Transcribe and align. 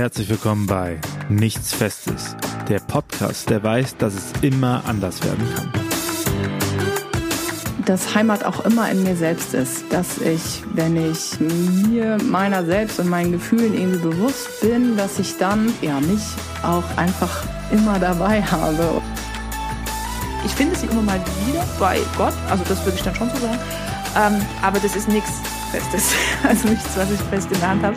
Herzlich 0.00 0.30
willkommen 0.30 0.66
bei 0.66 0.98
Nichts 1.28 1.74
Festes, 1.74 2.34
der 2.70 2.78
Podcast, 2.78 3.50
der 3.50 3.62
weiß, 3.62 3.98
dass 3.98 4.14
es 4.14 4.32
immer 4.40 4.82
anders 4.86 5.22
werden 5.22 5.46
kann. 5.54 5.70
Dass 7.84 8.14
Heimat 8.14 8.42
auch 8.46 8.64
immer 8.64 8.90
in 8.90 9.02
mir 9.02 9.14
selbst 9.14 9.52
ist, 9.52 9.84
dass 9.92 10.16
ich, 10.16 10.62
wenn 10.72 10.96
ich 10.96 11.38
mir 11.38 12.16
meiner 12.24 12.64
selbst 12.64 12.98
und 12.98 13.10
meinen 13.10 13.32
Gefühlen 13.32 13.74
irgendwie 13.74 13.98
bewusst 13.98 14.62
bin, 14.62 14.96
dass 14.96 15.18
ich 15.18 15.36
dann 15.36 15.70
ja 15.82 16.00
mich 16.00 16.22
auch 16.62 16.96
einfach 16.96 17.44
immer 17.70 17.98
dabei 17.98 18.42
habe. 18.42 19.02
Ich 20.46 20.52
finde 20.52 20.76
sie 20.76 20.86
immer 20.86 21.02
mal 21.02 21.20
wieder 21.46 21.66
bei 21.78 21.98
Gott, 22.16 22.32
also 22.48 22.64
das 22.66 22.82
würde 22.86 22.96
ich 22.96 23.02
dann 23.02 23.14
schon 23.14 23.28
so 23.28 23.36
sagen, 23.36 23.58
ähm, 24.16 24.46
aber 24.62 24.80
das 24.80 24.96
ist 24.96 25.08
nichts 25.08 25.32
Festes, 25.70 26.14
also 26.42 26.68
nichts, 26.68 26.88
was 26.96 27.10
ich 27.10 27.20
fest 27.20 27.48
in 27.52 27.60
der 27.60 27.68
Hand 27.68 27.82
habe. 27.82 27.96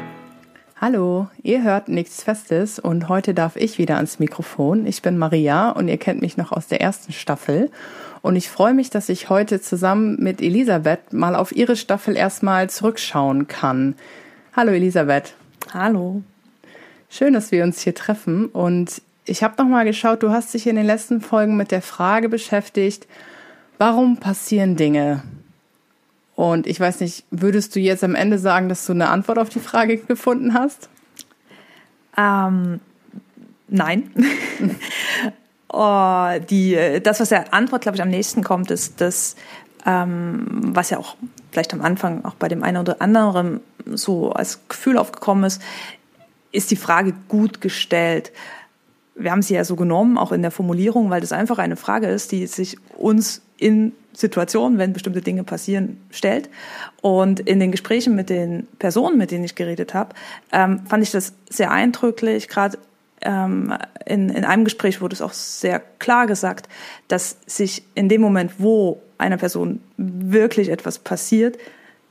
Hallo, 0.85 1.27
ihr 1.41 1.63
hört 1.63 1.87
nichts 1.87 2.23
Festes 2.23 2.77
und 2.77 3.07
heute 3.07 3.33
darf 3.33 3.55
ich 3.55 3.77
wieder 3.77 3.95
ans 3.95 4.19
Mikrofon. 4.19 4.85
Ich 4.85 5.01
bin 5.01 5.17
Maria 5.17 5.69
und 5.69 5.87
ihr 5.87 5.95
kennt 5.95 6.19
mich 6.19 6.35
noch 6.35 6.51
aus 6.51 6.67
der 6.67 6.81
ersten 6.81 7.13
Staffel. 7.13 7.71
Und 8.21 8.35
ich 8.35 8.49
freue 8.49 8.73
mich, 8.73 8.89
dass 8.89 9.07
ich 9.07 9.29
heute 9.29 9.61
zusammen 9.61 10.17
mit 10.19 10.41
Elisabeth 10.41 11.13
mal 11.13 11.35
auf 11.35 11.55
ihre 11.55 11.77
Staffel 11.77 12.17
erstmal 12.17 12.69
zurückschauen 12.69 13.47
kann. 13.47 13.95
Hallo 14.57 14.73
Elisabeth. 14.73 15.35
Hallo. 15.73 16.21
Schön, 17.09 17.31
dass 17.31 17.53
wir 17.53 17.63
uns 17.63 17.79
hier 17.79 17.95
treffen. 17.95 18.47
Und 18.47 19.01
ich 19.23 19.41
habe 19.41 19.55
noch 19.63 19.69
mal 19.69 19.85
geschaut, 19.85 20.21
du 20.21 20.31
hast 20.31 20.53
dich 20.53 20.67
in 20.67 20.75
den 20.75 20.85
letzten 20.85 21.21
Folgen 21.21 21.55
mit 21.55 21.71
der 21.71 21.81
Frage 21.81 22.27
beschäftigt, 22.27 23.07
warum 23.77 24.17
passieren 24.17 24.75
Dinge? 24.75 25.23
Und 26.35 26.65
ich 26.65 26.79
weiß 26.79 26.99
nicht, 27.01 27.25
würdest 27.29 27.75
du 27.75 27.79
jetzt 27.79 28.03
am 28.03 28.15
Ende 28.15 28.39
sagen, 28.39 28.69
dass 28.69 28.85
du 28.85 28.93
eine 28.93 29.09
Antwort 29.09 29.37
auf 29.37 29.49
die 29.49 29.59
Frage 29.59 29.97
gefunden 29.97 30.53
hast? 30.53 30.89
Ähm, 32.17 32.79
nein. 33.67 34.09
oh, 35.69 36.29
die, 36.49 36.99
das, 37.03 37.19
was 37.19 37.29
der 37.29 37.53
Antwort, 37.53 37.83
glaube 37.83 37.97
ich, 37.97 38.01
am 38.01 38.09
nächsten 38.09 38.43
kommt, 38.43 38.71
ist 38.71 38.99
das, 38.99 39.35
ähm, 39.85 40.45
was 40.73 40.89
ja 40.89 40.97
auch 40.97 41.15
vielleicht 41.51 41.73
am 41.73 41.81
Anfang 41.81 42.25
auch 42.25 42.35
bei 42.35 42.47
dem 42.47 42.63
einen 42.63 42.77
oder 42.77 43.01
anderen 43.01 43.59
so 43.85 44.31
als 44.31 44.67
Gefühl 44.67 44.97
aufgekommen 44.97 45.43
ist, 45.43 45.61
ist 46.51 46.71
die 46.71 46.75
Frage 46.75 47.13
gut 47.27 47.61
gestellt. 47.61 48.31
Wir 49.15 49.31
haben 49.31 49.41
sie 49.41 49.53
ja 49.53 49.63
so 49.63 49.75
genommen, 49.75 50.17
auch 50.17 50.31
in 50.31 50.41
der 50.41 50.51
Formulierung, 50.51 51.09
weil 51.09 51.21
das 51.21 51.31
einfach 51.31 51.59
eine 51.59 51.75
Frage 51.75 52.07
ist, 52.07 52.31
die 52.31 52.47
sich 52.47 52.77
uns 52.97 53.41
in 53.57 53.93
Situationen, 54.15 54.77
wenn 54.77 54.93
bestimmte 54.93 55.21
Dinge 55.21 55.43
passieren, 55.43 56.01
stellt. 56.11 56.49
Und 57.01 57.39
in 57.39 57.59
den 57.59 57.71
Gesprächen 57.71 58.15
mit 58.15 58.29
den 58.29 58.67
Personen, 58.79 59.17
mit 59.17 59.31
denen 59.31 59.43
ich 59.43 59.55
geredet 59.55 59.93
habe, 59.93 60.15
ähm, 60.51 60.85
fand 60.85 61.03
ich 61.03 61.11
das 61.11 61.33
sehr 61.49 61.71
eindrücklich. 61.71 62.47
Gerade 62.47 62.77
ähm, 63.21 63.73
in, 64.05 64.29
in 64.29 64.45
einem 64.45 64.63
Gespräch 64.63 65.01
wurde 65.01 65.13
es 65.13 65.21
auch 65.21 65.33
sehr 65.33 65.81
klar 65.99 66.27
gesagt, 66.27 66.67
dass 67.07 67.37
sich 67.45 67.83
in 67.95 68.09
dem 68.09 68.21
Moment, 68.21 68.53
wo 68.59 69.01
einer 69.17 69.37
Person 69.37 69.81
wirklich 69.97 70.69
etwas 70.69 70.99
passiert, 70.99 71.57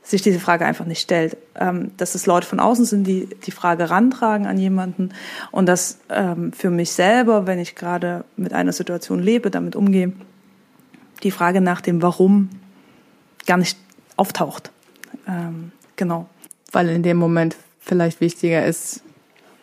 sich 0.01 0.21
diese 0.21 0.39
Frage 0.39 0.65
einfach 0.65 0.85
nicht 0.85 1.01
stellt. 1.01 1.37
Ähm, 1.55 1.91
dass 1.97 2.15
es 2.15 2.25
Leute 2.25 2.45
von 2.45 2.59
außen 2.59 2.85
sind, 2.85 3.07
die 3.07 3.29
die 3.45 3.51
Frage 3.51 3.89
rantragen 3.89 4.47
an 4.47 4.57
jemanden 4.57 5.09
und 5.51 5.67
dass 5.67 5.99
ähm, 6.09 6.51
für 6.51 6.69
mich 6.69 6.91
selber, 6.91 7.47
wenn 7.47 7.59
ich 7.59 7.75
gerade 7.75 8.25
mit 8.35 8.53
einer 8.53 8.73
Situation 8.73 9.21
lebe, 9.21 9.49
damit 9.49 9.75
umgehe, 9.75 10.11
die 11.23 11.31
Frage 11.31 11.61
nach 11.61 11.81
dem 11.81 12.01
Warum 12.01 12.49
gar 13.45 13.57
nicht 13.57 13.77
auftaucht. 14.15 14.71
Ähm, 15.27 15.71
genau. 15.95 16.27
Weil 16.71 16.89
in 16.89 17.03
dem 17.03 17.17
Moment 17.17 17.55
vielleicht 17.79 18.21
wichtiger 18.21 18.65
ist, 18.65 19.01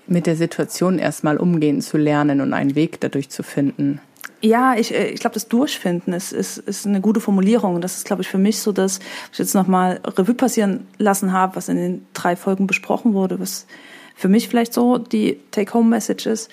mit 0.07 0.27
der 0.27 0.37
Situation 0.37 0.99
erstmal 0.99 1.37
umgehen 1.37 1.81
zu 1.81 1.97
lernen 1.97 2.41
und 2.41 2.53
einen 2.53 2.75
Weg 2.75 3.01
dadurch 3.01 3.31
zu 3.31 3.43
finden. 3.43 4.01
Ja, 4.43 4.75
ich, 4.75 4.93
äh, 4.93 5.09
ich 5.09 5.21
glaube, 5.21 5.35
das 5.35 5.49
Durchfinden 5.49 6.13
ist, 6.13 6.33
ist, 6.33 6.59
ist 6.59 6.87
eine 6.87 7.01
gute 7.01 7.21
Formulierung. 7.21 7.81
Das 7.81 7.97
ist, 7.97 8.07
glaube 8.07 8.23
ich, 8.23 8.29
für 8.29 8.39
mich 8.39 8.61
so, 8.61 8.73
dass 8.73 8.99
ich 9.33 9.39
jetzt 9.39 9.55
nochmal 9.55 10.01
Revue 10.05 10.35
passieren 10.35 10.87
lassen 10.99 11.33
habe, 11.33 11.57
was 11.57 11.69
in 11.69 11.77
den 11.77 12.07
drei 12.13 12.37
Folgen 12.37 12.67
besprochen 12.67 13.15
wurde, 13.15 13.39
was 13.39 13.67
für 14.17 14.29
mich 14.29 14.49
vielleicht 14.49 14.75
so 14.75 14.99
die 14.99 15.39
Take-Home-Message 15.51 16.27
ist. 16.27 16.51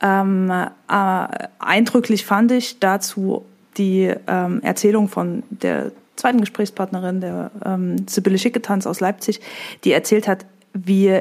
Ähm, 0.00 0.50
äh, 0.50 1.26
eindrücklich 1.58 2.24
fand 2.24 2.52
ich 2.52 2.78
dazu 2.78 3.44
die 3.76 4.12
ähm, 4.26 4.60
Erzählung 4.62 5.08
von 5.08 5.42
der 5.50 5.92
zweiten 6.16 6.40
Gesprächspartnerin, 6.40 7.20
der 7.20 7.50
ähm, 7.64 8.08
Sibylle 8.08 8.38
Schicketanz 8.38 8.86
aus 8.86 9.00
Leipzig, 9.00 9.40
die 9.84 9.92
erzählt 9.92 10.26
hat, 10.26 10.46
wie 10.74 11.20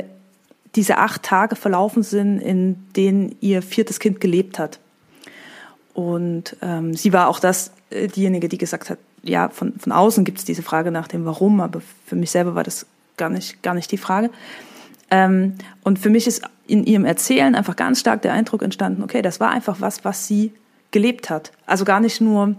diese 0.76 0.98
acht 0.98 1.24
Tage 1.24 1.56
verlaufen 1.56 2.04
sind, 2.04 2.40
in 2.40 2.76
denen 2.96 3.36
ihr 3.42 3.62
viertes 3.62 4.00
Kind 4.00 4.20
gelebt 4.20 4.60
hat. 4.60 4.80
Und 5.94 6.56
ähm, 6.62 6.94
sie 6.94 7.14
war 7.14 7.28
auch 7.28 7.40
das, 7.40 7.72
äh, 7.90 8.08
diejenige, 8.08 8.50
die 8.50 8.58
gesagt 8.58 8.90
hat, 8.90 9.00
ja, 9.24 9.50
von, 9.50 9.74
von 9.80 9.92
außen 9.92 10.26
gibt 10.26 10.40
es 10.40 10.46
diese 10.46 10.62
Frage 10.62 10.92
nach 10.92 11.08
dem 11.08 11.26
Warum, 11.26 11.60
aber 11.60 11.82
für 12.06 12.16
mich 12.16 12.32
selber 12.32 12.56
war 12.56 12.64
das 12.64 12.86
gar 13.18 13.30
nicht, 13.30 13.64
gar 13.64 13.74
nicht 13.74 13.92
die 13.92 13.98
Frage. 13.98 14.30
Ähm, 15.10 15.56
und 15.84 16.00
für 16.00 16.10
mich 16.10 16.28
ist 16.28 16.44
in 16.68 16.84
ihrem 16.86 17.06
Erzählen 17.06 17.56
einfach 17.56 17.76
ganz 17.76 18.00
stark 18.00 18.22
der 18.22 18.34
Eindruck 18.34 18.62
entstanden, 18.62 19.04
okay, 19.04 19.22
das 19.22 19.40
war 19.40 19.50
einfach 19.50 19.82
was, 19.82 20.06
was 20.06 20.28
sie 20.28 20.52
gelebt 20.92 21.30
hat. 21.30 21.52
Also 21.66 21.86
gar 21.86 22.00
nicht 22.00 22.22
nur, 22.22 22.56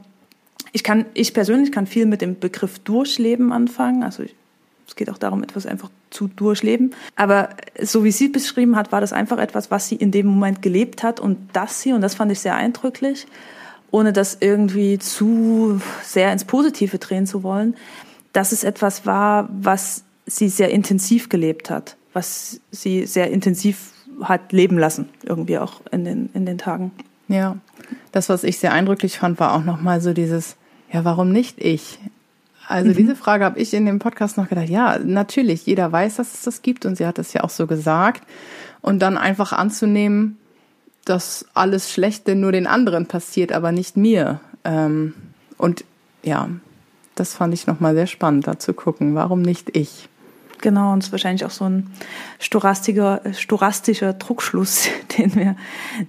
ich 0.72 0.84
kann, 0.84 1.06
ich 1.14 1.34
persönlich 1.34 1.72
kann 1.72 1.86
viel 1.86 2.06
mit 2.06 2.20
dem 2.20 2.38
Begriff 2.38 2.78
Durchleben 2.80 3.52
anfangen. 3.52 4.02
Also 4.02 4.22
ich, 4.22 4.34
es 4.86 4.96
geht 4.96 5.10
auch 5.10 5.18
darum, 5.18 5.42
etwas 5.42 5.66
einfach 5.66 5.90
zu 6.10 6.28
durchleben. 6.28 6.94
Aber 7.16 7.50
so 7.80 8.04
wie 8.04 8.12
sie 8.12 8.28
beschrieben 8.28 8.76
hat, 8.76 8.92
war 8.92 9.00
das 9.00 9.12
einfach 9.12 9.38
etwas, 9.38 9.70
was 9.70 9.88
sie 9.88 9.96
in 9.96 10.10
dem 10.10 10.26
Moment 10.26 10.62
gelebt 10.62 11.02
hat 11.02 11.20
und 11.20 11.36
das 11.52 11.82
sie, 11.82 11.92
und 11.92 12.00
das 12.00 12.14
fand 12.14 12.32
ich 12.32 12.40
sehr 12.40 12.54
eindrücklich, 12.54 13.26
ohne 13.90 14.12
das 14.12 14.38
irgendwie 14.40 14.98
zu 14.98 15.80
sehr 16.02 16.32
ins 16.32 16.44
Positive 16.44 16.98
drehen 16.98 17.26
zu 17.26 17.42
wollen, 17.42 17.74
dass 18.32 18.52
es 18.52 18.64
etwas 18.64 19.06
war, 19.06 19.48
was 19.50 20.04
sie 20.26 20.48
sehr 20.48 20.70
intensiv 20.70 21.28
gelebt 21.28 21.70
hat, 21.70 21.96
was 22.12 22.60
sie 22.70 23.06
sehr 23.06 23.30
intensiv 23.30 23.92
hat 24.20 24.52
leben 24.52 24.78
lassen, 24.78 25.08
irgendwie 25.22 25.58
auch 25.58 25.80
in 25.90 26.04
den, 26.04 26.30
in 26.34 26.44
den 26.44 26.58
Tagen. 26.58 26.90
Ja, 27.28 27.56
das, 28.12 28.28
was 28.28 28.44
ich 28.44 28.58
sehr 28.58 28.72
eindrücklich 28.72 29.18
fand, 29.18 29.38
war 29.38 29.52
auch 29.54 29.64
nochmal 29.64 30.00
so 30.00 30.12
dieses, 30.12 30.56
ja, 30.90 31.04
warum 31.04 31.30
nicht 31.30 31.58
ich? 31.60 31.98
Also 32.66 32.90
mhm. 32.90 32.96
diese 32.96 33.16
Frage 33.16 33.44
habe 33.44 33.58
ich 33.58 33.72
in 33.72 33.86
dem 33.86 33.98
Podcast 33.98 34.36
noch 34.36 34.48
gedacht, 34.48 34.68
ja, 34.68 34.98
natürlich, 34.98 35.66
jeder 35.66 35.90
weiß, 35.90 36.16
dass 36.16 36.34
es 36.34 36.42
das 36.42 36.62
gibt 36.62 36.84
und 36.84 36.96
sie 36.96 37.06
hat 37.06 37.18
es 37.18 37.32
ja 37.32 37.44
auch 37.44 37.50
so 37.50 37.66
gesagt. 37.66 38.22
Und 38.80 39.00
dann 39.00 39.18
einfach 39.18 39.52
anzunehmen, 39.52 40.38
dass 41.04 41.46
alles 41.54 41.90
Schlechte 41.90 42.34
nur 42.34 42.52
den 42.52 42.66
anderen 42.66 43.06
passiert, 43.06 43.52
aber 43.52 43.72
nicht 43.72 43.96
mir. 43.96 44.40
Ähm, 44.64 45.14
und 45.56 45.84
ja, 46.22 46.48
das 47.14 47.34
fand 47.34 47.54
ich 47.54 47.66
nochmal 47.66 47.94
sehr 47.94 48.06
spannend, 48.06 48.46
da 48.46 48.58
zu 48.58 48.74
gucken, 48.74 49.14
warum 49.14 49.42
nicht 49.42 49.74
ich? 49.76 50.08
Genau, 50.60 50.92
und 50.92 51.00
es 51.00 51.06
ist 51.06 51.12
wahrscheinlich 51.12 51.44
auch 51.44 51.50
so 51.50 51.64
ein 51.64 51.90
storastischer, 52.40 53.20
storastischer 53.32 54.12
Druckschluss, 54.14 54.88
den 55.18 55.34
wir, 55.34 55.56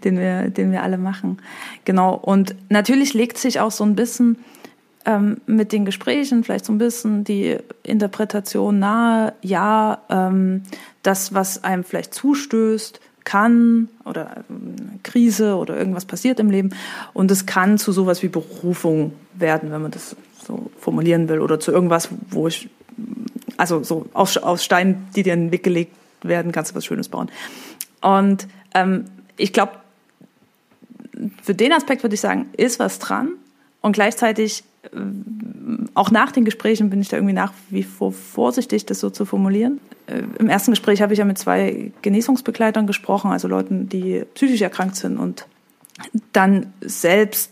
den 0.04 0.18
wir, 0.18 0.50
den 0.50 0.72
wir 0.72 0.84
alle 0.84 0.98
machen. 0.98 1.40
Genau. 1.86 2.16
Und 2.16 2.56
natürlich 2.70 3.14
legt 3.14 3.38
sich 3.38 3.60
auch 3.60 3.72
so 3.72 3.84
ein 3.84 3.96
bisschen 3.96 4.38
ähm, 5.06 5.42
mit 5.46 5.72
den 5.72 5.86
Gesprächen 5.86 6.44
vielleicht 6.44 6.66
so 6.66 6.74
ein 6.74 6.78
bisschen 6.78 7.24
die 7.24 7.58
Interpretation 7.84 8.80
nahe, 8.80 9.34
ja, 9.42 10.00
ähm, 10.10 10.64
das, 11.04 11.34
was 11.34 11.64
einem 11.64 11.84
vielleicht 11.84 12.14
zustößt, 12.14 13.00
kann 13.24 13.90
oder 14.06 14.44
ähm, 14.50 15.00
Krise 15.04 15.56
oder 15.56 15.78
irgendwas 15.78 16.06
passiert 16.06 16.40
im 16.40 16.50
Leben 16.50 16.72
und 17.14 17.30
es 17.30 17.46
kann 17.46 17.78
zu 17.78 17.92
sowas 17.92 18.24
wie 18.24 18.28
Berufung 18.28 19.14
werden, 19.36 19.72
wenn 19.72 19.82
man 19.82 19.92
das 19.92 20.16
so 20.44 20.72
formulieren 20.80 21.30
will 21.30 21.40
oder 21.40 21.60
zu 21.60 21.72
irgendwas, 21.72 22.10
wo 22.32 22.48
ich 22.48 22.70
also 23.58 23.84
so 23.84 24.06
aus, 24.14 24.38
aus 24.38 24.64
Steinen, 24.64 25.08
die 25.16 25.24
dir 25.24 25.34
in 25.34 25.46
den 25.46 25.52
Weg 25.52 25.64
gelegt 25.64 25.96
werden, 26.22 26.52
kannst 26.52 26.72
du 26.72 26.76
was 26.76 26.86
Schönes 26.86 27.10
bauen. 27.10 27.30
Und 28.02 28.48
ähm, 28.74 29.06
ich 29.38 29.54
glaube, 29.54 29.74
für 31.42 31.54
den 31.54 31.74
Aspekt 31.74 32.04
würde 32.04 32.16
ich 32.16 32.22
sagen, 32.22 32.48
ist 32.56 32.80
was 32.80 33.00
dran. 33.00 33.32
Und 33.82 33.94
gleichzeitig, 33.94 34.64
äh, 34.84 34.98
auch 35.94 36.12
nach 36.12 36.32
den 36.32 36.46
Gesprächen 36.46 36.90
bin 36.90 37.02
ich 37.02 37.10
da 37.10 37.18
irgendwie 37.18 37.34
nach 37.34 37.54
wie 37.70 37.84
vor 37.84 38.12
vorsichtig, 38.12 38.86
das 38.86 39.00
so 39.00 39.10
zu 39.10 39.26
formulieren. 39.26 39.80
Äh, 40.08 40.24
Im 40.38 40.50
ersten 40.50 40.72
Gespräch 40.72 41.02
habe 41.02 41.14
ich 41.14 41.20
ja 41.20 41.26
mit 41.26 41.38
zwei 41.38 41.92
Genesungsbegleitern 42.02 42.88
gesprochen, 42.88 43.32
also 43.32 43.48
Leuten, 43.48 43.90
die 43.90 44.24
psychisch 44.34 44.62
erkrankt 44.62 44.96
sind 44.96 45.18
und 45.18 45.46
dann 46.32 46.74
selbst 46.82 47.52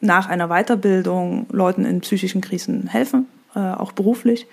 nach 0.00 0.28
einer 0.28 0.48
Weiterbildung 0.48 1.46
Leuten 1.50 1.84
in 1.84 2.00
psychischen 2.00 2.40
Krisen 2.40 2.88
helfen, 2.88 3.26
äh, 3.54 3.60
auch 3.60 3.92
beruflich. 3.92 4.46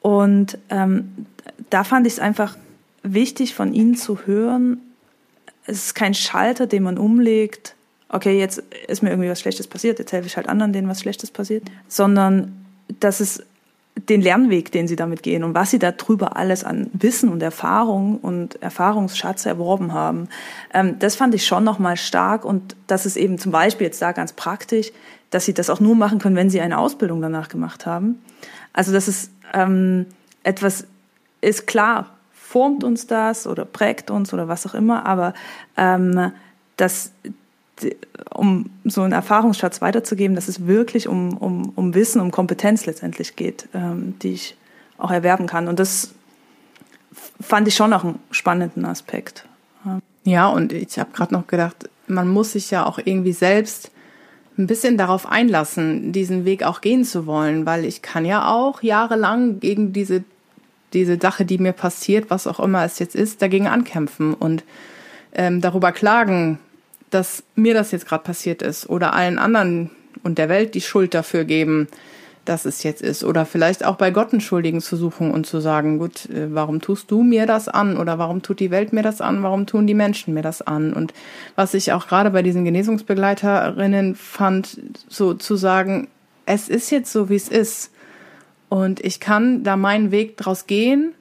Und 0.00 0.58
ähm, 0.70 1.26
da 1.68 1.84
fand 1.84 2.06
ich 2.06 2.14
es 2.14 2.18
einfach 2.18 2.56
wichtig, 3.02 3.54
von 3.54 3.72
ihnen 3.72 3.96
zu 3.96 4.26
hören, 4.26 4.80
es 5.66 5.86
ist 5.86 5.94
kein 5.94 6.14
Schalter, 6.14 6.66
den 6.66 6.82
man 6.82 6.98
umlegt, 6.98 7.74
okay, 8.08 8.38
jetzt 8.38 8.62
ist 8.88 9.02
mir 9.02 9.10
irgendwie 9.10 9.28
was 9.28 9.40
Schlechtes 9.40 9.66
passiert, 9.66 9.98
jetzt 9.98 10.12
helfe 10.12 10.26
ich 10.26 10.36
halt 10.36 10.48
anderen, 10.48 10.72
denen 10.72 10.88
was 10.88 11.00
Schlechtes 11.00 11.30
passiert, 11.30 11.64
sondern 11.86 12.66
dass 12.98 13.20
es 13.20 13.44
den 14.08 14.20
Lernweg, 14.20 14.72
den 14.72 14.88
sie 14.88 14.96
damit 14.96 15.22
gehen 15.22 15.44
und 15.44 15.54
was 15.54 15.70
sie 15.70 15.78
darüber 15.78 16.36
alles 16.36 16.64
an 16.64 16.90
Wissen 16.92 17.28
und 17.28 17.42
Erfahrung 17.42 18.18
und 18.18 18.60
Erfahrungsschatz 18.62 19.46
erworben 19.46 19.92
haben. 19.92 20.28
Ähm, 20.72 20.98
das 20.98 21.16
fand 21.16 21.34
ich 21.34 21.46
schon 21.46 21.64
nochmal 21.64 21.96
stark 21.96 22.44
und 22.44 22.76
das 22.86 23.06
ist 23.06 23.16
eben 23.16 23.38
zum 23.38 23.52
Beispiel 23.52 23.86
jetzt 23.86 24.00
da 24.00 24.12
ganz 24.12 24.32
praktisch, 24.32 24.92
dass 25.30 25.44
sie 25.44 25.54
das 25.54 25.70
auch 25.70 25.80
nur 25.80 25.94
machen 25.94 26.18
können, 26.18 26.36
wenn 26.36 26.50
sie 26.50 26.60
eine 26.60 26.78
Ausbildung 26.78 27.20
danach 27.20 27.48
gemacht 27.48 27.86
haben. 27.86 28.20
Also 28.72 28.92
das 28.92 29.08
ist 29.08 29.30
ähm, 29.52 30.06
etwas, 30.42 30.86
ist 31.40 31.66
klar, 31.66 32.10
formt 32.32 32.84
uns 32.84 33.06
das 33.06 33.46
oder 33.46 33.64
prägt 33.64 34.10
uns 34.10 34.32
oder 34.32 34.48
was 34.48 34.66
auch 34.66 34.74
immer, 34.74 35.06
aber 35.06 35.34
ähm, 35.76 36.32
das 36.76 37.12
um 38.34 38.70
so 38.84 39.02
einen 39.02 39.12
Erfahrungsschatz 39.12 39.80
weiterzugeben, 39.80 40.34
dass 40.34 40.48
es 40.48 40.66
wirklich 40.66 41.08
um, 41.08 41.36
um, 41.38 41.72
um 41.76 41.94
Wissen, 41.94 42.20
um 42.20 42.30
Kompetenz 42.30 42.86
letztendlich 42.86 43.36
geht, 43.36 43.68
ähm, 43.72 44.18
die 44.22 44.32
ich 44.32 44.56
auch 44.98 45.10
erwerben 45.10 45.46
kann. 45.46 45.66
Und 45.66 45.78
das 45.78 46.10
fand 47.40 47.68
ich 47.68 47.74
schon 47.74 47.92
auch 47.92 48.04
einen 48.04 48.18
spannenden 48.30 48.84
Aspekt. 48.84 49.46
Ja, 50.24 50.48
und 50.48 50.72
ich 50.72 50.98
habe 50.98 51.10
gerade 51.12 51.32
noch 51.32 51.46
gedacht, 51.46 51.88
man 52.06 52.28
muss 52.28 52.52
sich 52.52 52.70
ja 52.70 52.84
auch 52.84 52.98
irgendwie 53.02 53.32
selbst 53.32 53.90
ein 54.60 54.66
bisschen 54.66 54.96
darauf 54.96 55.26
einlassen, 55.26 56.12
diesen 56.12 56.44
Weg 56.44 56.62
auch 56.62 56.80
gehen 56.80 57.04
zu 57.04 57.26
wollen, 57.26 57.66
weil 57.66 57.84
ich 57.84 58.02
kann 58.02 58.24
ja 58.24 58.52
auch 58.52 58.82
jahrelang 58.82 59.58
gegen 59.58 59.92
diese, 59.92 60.22
diese 60.92 61.18
Sache, 61.20 61.44
die 61.44 61.58
mir 61.58 61.72
passiert, 61.72 62.30
was 62.30 62.46
auch 62.46 62.60
immer 62.60 62.84
es 62.84 62.98
jetzt 62.98 63.16
ist, 63.16 63.42
dagegen 63.42 63.66
ankämpfen 63.66 64.34
und 64.34 64.64
ähm, 65.32 65.60
darüber 65.60 65.92
klagen, 65.92 66.58
dass 67.10 67.42
mir 67.56 67.74
das 67.74 67.90
jetzt 67.90 68.06
gerade 68.06 68.22
passiert 68.22 68.62
ist 68.62 68.88
oder 68.88 69.14
allen 69.14 69.38
anderen 69.38 69.90
und 70.22 70.38
der 70.38 70.48
Welt 70.48 70.74
die 70.74 70.80
Schuld 70.80 71.14
dafür 71.14 71.44
geben, 71.44 71.88
dass 72.44 72.64
es 72.64 72.82
jetzt 72.82 73.02
ist. 73.02 73.24
Oder 73.24 73.46
vielleicht 73.46 73.84
auch 73.84 73.96
bei 73.96 74.10
Gott 74.10 74.32
einen 74.32 74.40
Schuldigen 74.40 74.80
zu 74.80 74.96
suchen 74.96 75.30
und 75.30 75.46
zu 75.46 75.60
sagen, 75.60 75.98
gut, 75.98 76.28
äh, 76.30 76.52
warum 76.52 76.80
tust 76.80 77.10
du 77.10 77.22
mir 77.22 77.46
das 77.46 77.68
an? 77.68 77.96
Oder 77.96 78.18
warum 78.18 78.42
tut 78.42 78.60
die 78.60 78.70
Welt 78.70 78.92
mir 78.92 79.02
das 79.02 79.20
an? 79.20 79.42
Warum 79.42 79.66
tun 79.66 79.86
die 79.86 79.94
Menschen 79.94 80.34
mir 80.34 80.42
das 80.42 80.62
an? 80.62 80.92
Und 80.92 81.12
was 81.56 81.74
ich 81.74 81.92
auch 81.92 82.06
gerade 82.08 82.30
bei 82.30 82.42
diesen 82.42 82.64
Genesungsbegleiterinnen 82.64 84.14
fand, 84.14 84.80
so 85.08 85.34
zu 85.34 85.56
sagen, 85.56 86.08
es 86.46 86.68
ist 86.68 86.90
jetzt 86.90 87.12
so, 87.12 87.28
wie 87.28 87.36
es 87.36 87.48
ist. 87.48 87.92
Und 88.68 89.00
ich 89.00 89.20
kann 89.20 89.64
da 89.64 89.76
meinen 89.76 90.10
Weg 90.10 90.36
draus 90.36 90.66
gehen 90.66 91.12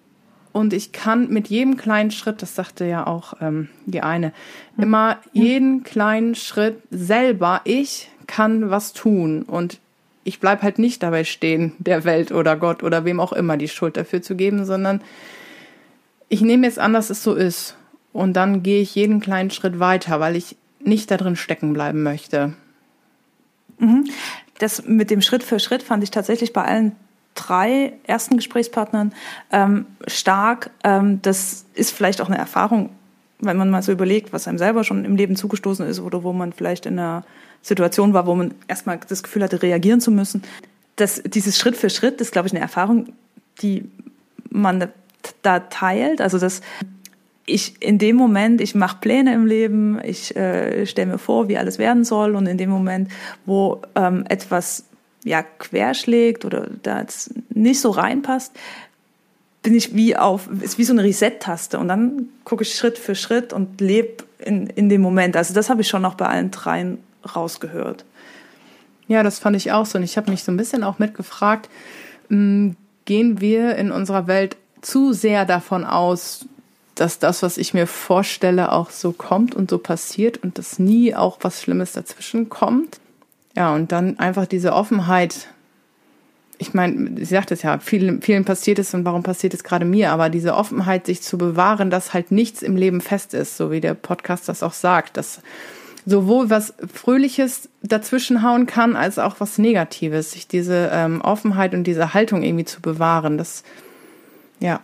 und 0.52 0.74
ich 0.74 0.92
kann 0.92 1.30
mit 1.30 1.48
jedem 1.48 1.78
kleinen 1.78 2.12
Schritt, 2.12 2.42
das 2.42 2.56
sagte 2.56 2.86
ja 2.86 3.06
auch 3.08 3.34
ähm, 3.42 3.70
die 3.86 4.02
eine, 4.02 4.34
immer 4.78 5.18
jeden 5.32 5.84
kleinen 5.84 6.36
Schritt 6.36 6.82
selber, 6.90 7.62
ich 7.66 8.10
kann 8.28 8.70
was 8.70 8.94
tun 8.94 9.44
und 9.44 9.80
ich 10.30 10.40
bleib 10.40 10.62
halt 10.62 10.80
nicht 10.80 11.04
dabei 11.04 11.24
stehen, 11.24 11.74
der 11.80 12.06
Welt 12.06 12.32
oder 12.32 12.56
Gott 12.56 12.84
oder 12.84 13.04
wem 13.04 13.20
auch 13.20 13.34
immer 13.34 13.58
die 13.58 13.68
Schuld 13.68 13.98
dafür 13.98 14.22
zu 14.22 14.36
geben, 14.36 14.64
sondern 14.64 15.02
ich 16.30 16.42
nehme 16.42 16.68
jetzt 16.68 16.80
an, 16.80 16.94
dass 16.94 17.10
es 17.10 17.24
so 17.24 17.34
ist 17.34 17.76
und 18.14 18.34
dann 18.34 18.62
gehe 18.62 18.82
ich 18.82 18.94
jeden 18.94 19.20
kleinen 19.20 19.50
Schritt 19.50 19.80
weiter, 19.80 20.20
weil 20.20 20.36
ich 20.36 20.56
nicht 20.80 21.10
da 21.10 21.18
drin 21.18 21.36
stecken 21.36 21.74
bleiben 21.74 22.04
möchte. 22.04 22.54
Mhm. 23.80 24.06
Das 24.60 24.86
mit 24.86 25.10
dem 25.10 25.22
Schritt 25.22 25.44
für 25.44 25.60
Schritt 25.60 25.82
fand 25.82 26.04
ich 26.04 26.12
tatsächlich 26.12 26.54
bei 26.54 26.64
allen 26.64 26.96
drei 27.34 27.94
ersten 28.04 28.38
Gesprächspartnern 28.38 29.14
ähm, 29.52 29.88
stark. 30.06 30.70
Ähm, 30.84 31.22
das 31.24 31.66
ist 31.74 31.92
vielleicht 31.92 32.22
auch 32.22 32.28
eine 32.28 32.38
Erfahrung, 32.38 32.92
wenn 33.40 33.58
man 33.58 33.70
mal 33.70 33.82
so 33.82 33.92
überlegt, 33.92 34.34
was 34.34 34.48
einem 34.48 34.58
selber 34.58 34.84
schon 34.84 35.06
im 35.06 35.16
Leben 35.16 35.36
zugestoßen 35.36 35.86
ist 35.86 36.00
oder 36.00 36.24
wo 36.24 36.34
man 36.34 36.54
vielleicht 36.54 36.86
in 36.86 37.00
einer 37.00 37.24
Situation 37.62 38.14
war, 38.14 38.26
wo 38.28 38.36
man 38.36 38.54
erstmal 38.68 39.00
das 39.08 39.24
Gefühl 39.24 39.44
hatte, 39.44 39.62
reagieren 39.62 40.02
zu 40.02 40.12
müssen. 40.12 40.44
Das, 40.96 41.22
dieses 41.24 41.58
Schritt 41.58 41.78
für 41.78 41.90
Schritt 41.90 42.20
ist, 42.22 42.32
glaube 42.32 42.48
ich, 42.48 42.54
eine 42.54 42.62
Erfahrung, 42.62 43.14
die 43.62 43.90
man 44.50 44.90
da 45.42 45.60
teilt. 45.60 46.22
Also 46.22 46.38
das 46.38 46.62
ich 47.50 47.82
in 47.82 47.98
dem 47.98 48.16
Moment, 48.16 48.62
ich 48.62 48.76
mache 48.76 48.98
Pläne 49.02 49.34
im 49.34 49.46
Leben, 49.46 50.00
ich 50.04 50.36
äh, 50.36 50.86
stelle 50.86 51.14
mir 51.14 51.18
vor, 51.18 51.50
wie 51.50 51.58
alles 51.58 51.80
werden 51.80 52.06
soll 52.06 52.36
und 52.36 52.46
in 52.46 52.58
dem 52.58 52.70
Moment, 52.70 53.10
wo 53.46 53.82
ähm, 53.96 54.24
etwas 54.30 54.86
ja 55.24 55.44
querschlägt 55.44 56.46
oder 56.46 56.70
da 56.84 57.06
nicht 57.50 57.82
so 57.82 57.90
reinpasst, 57.90 58.54
bin 59.62 59.76
ich 59.76 59.94
wie 59.94 60.16
auf, 60.16 60.50
ist 60.62 60.78
wie 60.78 60.84
so 60.84 60.94
eine 60.94 61.04
Reset-Taste 61.04 61.80
und 61.80 61.88
dann 61.88 62.30
gucke 62.44 62.64
ich 62.64 62.76
Schritt 62.76 62.98
für 62.98 63.16
Schritt 63.16 63.54
und 63.54 63.82
lebe 63.82 64.24
in, 64.40 64.68
in 64.68 64.90
dem 64.90 65.02
Moment. 65.02 65.36
Also 65.36 65.54
das 65.54 65.70
habe 65.70 65.82
ich 65.82 65.88
schon 65.88 66.02
noch 66.02 66.16
bei 66.16 66.28
allen 66.28 66.52
dreien 66.52 67.00
rausgehört. 67.36 68.06
Ja, 69.08 69.24
das 69.24 69.40
fand 69.40 69.56
ich 69.56 69.72
auch 69.72 69.86
so. 69.86 69.98
Und 69.98 70.04
ich 70.04 70.18
habe 70.18 70.32
mich 70.32 70.44
so 70.44 70.52
ein 70.52 70.58
bisschen 70.58 70.84
auch 70.84 71.00
mitgefragt, 71.00 71.70
hm, 72.30 72.76
gehen 73.06 73.42
wir 73.42 73.76
in 73.76 73.92
unserer 73.92 74.28
Welt 74.28 74.56
zu 74.82 75.14
sehr 75.14 75.46
davon 75.46 75.84
aus, 75.84 76.46
dass 76.96 77.20
das, 77.20 77.44
was 77.44 77.58
ich 77.58 77.74
mir 77.74 77.88
vorstelle, 77.88 78.72
auch 78.72 78.92
so 78.92 79.12
kommt 79.12 79.56
und 79.56 79.70
so 79.70 79.78
passiert 79.78 80.38
und 80.38 80.58
dass 80.58 80.80
nie 80.80 81.16
auch 81.16 81.40
was 81.42 81.62
Schlimmes 81.62 81.94
dazwischen 81.94 82.50
kommt? 82.50 83.00
Ja, 83.56 83.74
und 83.74 83.92
dann 83.92 84.20
einfach 84.20 84.46
diese 84.46 84.74
Offenheit. 84.74 85.48
Ich 86.62 86.74
meine, 86.74 87.16
sie 87.18 87.26
sagt 87.26 87.52
es 87.52 87.64
ja, 87.64 87.80
vielen, 87.80 88.22
vielen 88.22 88.46
passiert 88.46 88.80
es 88.80 88.94
und 88.94 89.06
warum 89.06 89.24
passiert 89.24 89.54
es 89.54 89.64
gerade 89.64 89.86
mir? 89.86 90.12
Aber 90.12 90.30
diese 90.30 90.56
Offenheit, 90.56 91.06
sich 91.06 91.22
zu 91.22 91.38
bewahren, 91.38 91.90
dass 91.90 92.14
halt 92.14 92.32
nichts 92.32 92.62
im 92.62 92.76
Leben 92.76 93.02
fest 93.02 93.34
ist, 93.34 93.58
so 93.58 93.72
wie 93.72 93.80
der 93.80 93.94
Podcast 93.94 94.50
das 94.50 94.62
auch 94.62 94.74
sagt, 94.74 95.18
dass 95.18 95.42
sowohl 96.06 96.50
was 96.50 96.74
Fröhliches 96.94 97.70
dazwischenhauen 97.82 98.66
kann, 98.66 98.96
als 98.96 99.20
auch 99.20 99.40
was 99.40 99.58
Negatives. 99.58 100.32
Sich 100.32 100.48
diese 100.48 100.90
ähm, 100.94 101.22
Offenheit 101.22 101.74
und 101.74 101.86
diese 101.86 102.14
Haltung 102.14 102.44
irgendwie 102.44 102.66
zu 102.66 102.82
bewahren, 102.82 103.38
das, 103.38 103.64
ja, 104.60 104.82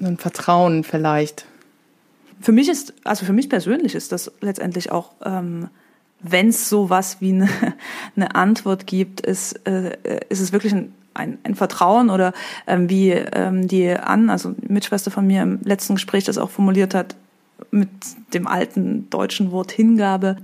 ein 0.00 0.16
Vertrauen 0.16 0.84
vielleicht. 0.84 1.46
Für 2.40 2.52
mich 2.52 2.68
ist, 2.68 2.94
also 3.04 3.26
für 3.26 3.32
mich 3.32 3.48
persönlich 3.48 3.94
ist 3.94 4.12
das 4.12 4.30
letztendlich 4.40 4.90
auch 4.92 5.12
ähm, 5.24 5.68
wenn 6.22 6.48
es 6.48 6.68
sowas 6.68 7.18
wie 7.20 7.32
eine, 7.32 7.48
eine 8.16 8.34
Antwort 8.34 8.86
gibt, 8.86 9.20
ist, 9.20 9.66
äh, 9.66 9.96
ist 10.28 10.40
es 10.40 10.52
wirklich 10.52 10.72
ein, 10.72 10.92
ein, 11.14 11.38
ein 11.42 11.54
Vertrauen 11.54 12.10
oder 12.10 12.32
ähm, 12.66 12.88
wie 12.88 13.10
ähm, 13.10 13.68
die 13.68 13.90
Ann, 13.90 14.30
also 14.30 14.54
Mitschwester 14.66 15.10
von 15.10 15.26
mir 15.26 15.42
im 15.42 15.60
letzten 15.62 15.94
Gespräch 15.94 16.24
das 16.24 16.38
auch 16.38 16.50
formuliert 16.50 16.94
hat, 16.94 17.16
mit 17.70 17.88
dem 18.32 18.46
alten 18.46 19.08
deutschen 19.10 19.52
Wort 19.52 19.72
Hingabe, 19.72 20.36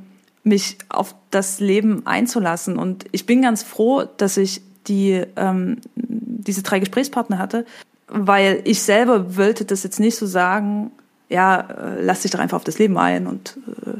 mich 0.43 0.79
auf 0.89 1.15
das 1.31 1.61
Leben 1.61 2.07
einzulassen. 2.07 2.79
Und 2.79 3.07
ich 3.13 3.27
bin 3.27 3.43
ganz 3.43 3.63
froh, 3.63 4.05
dass 4.17 4.37
ich 4.37 4.63
die, 4.87 5.23
ähm, 5.37 5.79
diese 5.97 6.63
drei 6.63 6.79
Gesprächspartner 6.79 7.39
hatte, 7.39 7.67
weil 8.09 8.61
ich 8.65 8.83
selber 8.83 9.37
wollte 9.37 9.65
das 9.65 9.83
jetzt 9.83 9.99
nicht 9.99 10.17
so 10.17 10.27
sagen, 10.27 10.93
ja, 11.29 11.61
äh, 11.61 12.03
lass 12.03 12.23
dich 12.23 12.31
doch 12.31 12.39
einfach 12.39 12.57
auf 12.57 12.65
das 12.65 12.79
Leben 12.79 12.97
ein 12.97 13.27
und 13.27 13.59
äh, 13.85 13.99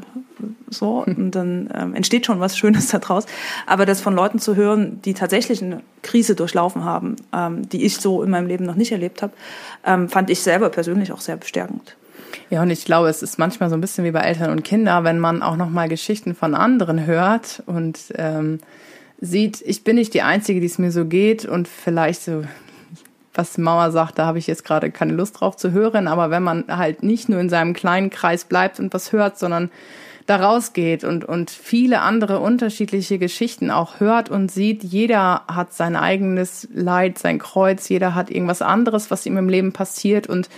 so 0.69 1.03
und 1.05 1.31
dann 1.31 1.69
ähm, 1.73 1.95
entsteht 1.95 2.25
schon 2.25 2.39
was 2.39 2.57
Schönes 2.57 2.87
daraus. 2.89 3.25
Aber 3.65 3.85
das 3.85 4.01
von 4.01 4.15
Leuten 4.15 4.39
zu 4.39 4.55
hören, 4.55 5.01
die 5.03 5.13
tatsächlich 5.13 5.63
eine 5.63 5.81
Krise 6.01 6.35
durchlaufen 6.35 6.83
haben, 6.83 7.15
ähm, 7.33 7.67
die 7.69 7.85
ich 7.85 7.97
so 7.97 8.23
in 8.23 8.29
meinem 8.29 8.47
Leben 8.47 8.65
noch 8.65 8.75
nicht 8.75 8.91
erlebt 8.91 9.21
habe, 9.21 9.33
ähm, 9.85 10.09
fand 10.09 10.29
ich 10.29 10.41
selber 10.41 10.69
persönlich 10.69 11.11
auch 11.11 11.21
sehr 11.21 11.37
bestärkend. 11.37 11.95
Ja, 12.49 12.61
und 12.61 12.69
ich 12.69 12.85
glaube, 12.85 13.09
es 13.09 13.21
ist 13.23 13.39
manchmal 13.39 13.69
so 13.69 13.75
ein 13.75 13.81
bisschen 13.81 14.05
wie 14.05 14.11
bei 14.11 14.21
Eltern 14.21 14.51
und 14.51 14.63
Kindern, 14.63 15.03
wenn 15.03 15.19
man 15.19 15.41
auch 15.41 15.57
noch 15.57 15.69
mal 15.69 15.89
Geschichten 15.89 16.35
von 16.35 16.55
anderen 16.55 17.05
hört 17.05 17.63
und 17.65 17.99
ähm, 18.15 18.59
sieht, 19.19 19.61
ich 19.65 19.83
bin 19.83 19.95
nicht 19.95 20.13
die 20.13 20.21
Einzige, 20.21 20.59
die 20.59 20.65
es 20.65 20.77
mir 20.77 20.91
so 20.91 21.05
geht 21.05 21.45
und 21.45 21.67
vielleicht 21.67 22.23
so 22.23 22.43
was 23.37 23.57
Mauer 23.57 23.91
sagt, 23.91 24.17
da 24.17 24.25
habe 24.25 24.39
ich 24.39 24.47
jetzt 24.47 24.65
gerade 24.65 24.89
keine 24.89 25.13
Lust 25.13 25.39
drauf 25.39 25.55
zu 25.55 25.71
hören, 25.71 26.07
aber 26.07 26.31
wenn 26.31 26.43
man 26.43 26.65
halt 26.67 27.03
nicht 27.03 27.29
nur 27.29 27.39
in 27.39 27.49
seinem 27.49 27.73
kleinen 27.73 28.09
Kreis 28.09 28.45
bleibt 28.45 28.79
und 28.79 28.93
was 28.93 29.11
hört, 29.11 29.37
sondern 29.37 29.69
da 30.27 30.35
rausgeht 30.35 31.03
und, 31.03 31.25
und 31.25 31.49
viele 31.49 32.01
andere 32.01 32.39
unterschiedliche 32.39 33.17
Geschichten 33.17 33.71
auch 33.71 33.99
hört 33.99 34.29
und 34.29 34.51
sieht. 34.51 34.83
Jeder 34.83 35.43
hat 35.47 35.73
sein 35.73 35.95
eigenes 35.95 36.67
Leid, 36.73 37.17
sein 37.17 37.39
Kreuz, 37.39 37.87
jeder 37.89 38.13
hat 38.13 38.29
irgendwas 38.29 38.61
anderes, 38.61 39.09
was 39.09 39.25
ihm 39.25 39.37
im 39.37 39.49
Leben 39.49 39.71
passiert 39.71 40.27
und 40.27 40.49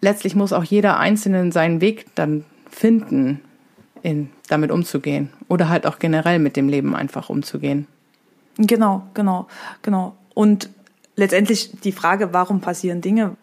letztlich 0.00 0.36
muss 0.36 0.52
auch 0.52 0.64
jeder 0.64 0.98
Einzelne 0.98 1.50
seinen 1.50 1.80
Weg 1.80 2.06
dann 2.14 2.44
finden, 2.70 3.40
in, 4.02 4.30
damit 4.48 4.70
umzugehen 4.70 5.30
oder 5.48 5.68
halt 5.68 5.84
auch 5.84 5.98
generell 5.98 6.38
mit 6.38 6.56
dem 6.56 6.68
Leben 6.68 6.94
einfach 6.94 7.28
umzugehen. 7.28 7.88
Genau, 8.56 9.02
genau, 9.14 9.48
genau. 9.82 10.16
Und 10.32 10.70
letztendlich 11.16 11.72
die 11.82 11.92
Frage, 11.92 12.32
warum 12.32 12.60
passieren 12.60 13.00
Dinge? 13.00 13.36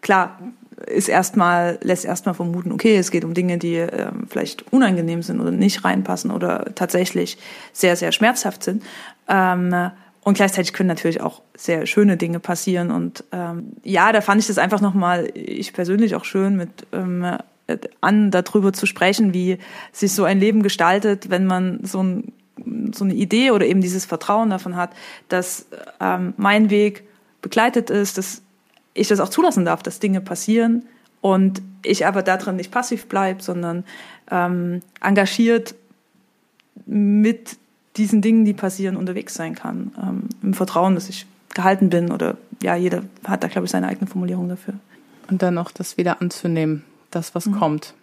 Klar, 0.00 0.38
ist 0.86 1.08
erstmal, 1.08 1.78
lässt 1.82 2.04
erstmal 2.04 2.34
vermuten, 2.34 2.72
okay, 2.72 2.96
es 2.96 3.10
geht 3.10 3.24
um 3.24 3.34
Dinge, 3.34 3.58
die 3.58 3.76
äh, 3.76 4.10
vielleicht 4.28 4.72
unangenehm 4.72 5.22
sind 5.22 5.40
oder 5.40 5.50
nicht 5.50 5.84
reinpassen 5.84 6.30
oder 6.30 6.74
tatsächlich 6.74 7.38
sehr, 7.72 7.96
sehr 7.96 8.12
schmerzhaft 8.12 8.62
sind. 8.62 8.82
Ähm, 9.28 9.90
und 10.22 10.34
gleichzeitig 10.34 10.72
können 10.72 10.88
natürlich 10.88 11.20
auch 11.20 11.42
sehr 11.54 11.86
schöne 11.86 12.16
Dinge 12.16 12.40
passieren. 12.40 12.90
Und 12.90 13.24
ähm, 13.30 13.74
ja, 13.82 14.10
da 14.10 14.22
fand 14.22 14.40
ich 14.40 14.46
das 14.46 14.58
einfach 14.58 14.80
nochmal, 14.80 15.30
ich 15.34 15.72
persönlich 15.74 16.14
auch 16.14 16.24
schön, 16.24 16.56
mit 16.56 16.86
ähm, 16.92 17.36
an 18.00 18.30
darüber 18.30 18.72
zu 18.72 18.86
sprechen, 18.86 19.32
wie 19.34 19.58
sich 19.92 20.12
so 20.12 20.24
ein 20.24 20.40
Leben 20.40 20.62
gestaltet, 20.62 21.30
wenn 21.30 21.46
man 21.46 21.80
so, 21.82 22.02
ein, 22.02 22.32
so 22.92 23.04
eine 23.04 23.14
Idee 23.14 23.50
oder 23.50 23.66
eben 23.66 23.80
dieses 23.80 24.06
Vertrauen 24.06 24.50
davon 24.50 24.76
hat, 24.76 24.90
dass 25.28 25.66
ähm, 26.00 26.34
mein 26.36 26.70
Weg 26.70 27.04
begleitet 27.42 27.90
ist, 27.90 28.18
dass 28.18 28.42
ich 28.94 29.08
das 29.08 29.20
auch 29.20 29.28
zulassen 29.28 29.64
darf, 29.64 29.82
dass 29.82 30.00
Dinge 30.00 30.20
passieren 30.20 30.84
und 31.20 31.62
ich 31.82 32.06
aber 32.06 32.22
darin 32.22 32.56
nicht 32.56 32.70
passiv 32.70 33.06
bleibe, 33.06 33.42
sondern 33.42 33.84
ähm, 34.30 34.80
engagiert 35.00 35.74
mit 36.86 37.56
diesen 37.96 38.22
Dingen, 38.22 38.44
die 38.44 38.54
passieren, 38.54 38.96
unterwegs 38.96 39.34
sein 39.34 39.54
kann. 39.54 39.92
Ähm, 40.00 40.28
Im 40.42 40.54
Vertrauen, 40.54 40.94
dass 40.94 41.08
ich 41.08 41.26
gehalten 41.54 41.90
bin 41.90 42.10
oder 42.10 42.36
ja, 42.62 42.74
jeder 42.74 43.02
hat 43.24 43.44
da, 43.44 43.48
glaube 43.48 43.66
ich, 43.66 43.70
seine 43.70 43.86
eigene 43.88 44.06
Formulierung 44.06 44.48
dafür. 44.48 44.74
Und 45.30 45.42
dann 45.42 45.54
noch 45.54 45.70
das 45.70 45.96
wieder 45.96 46.20
anzunehmen, 46.20 46.84
das, 47.10 47.34
was 47.34 47.46
mhm. 47.46 47.58
kommt. 47.58 47.94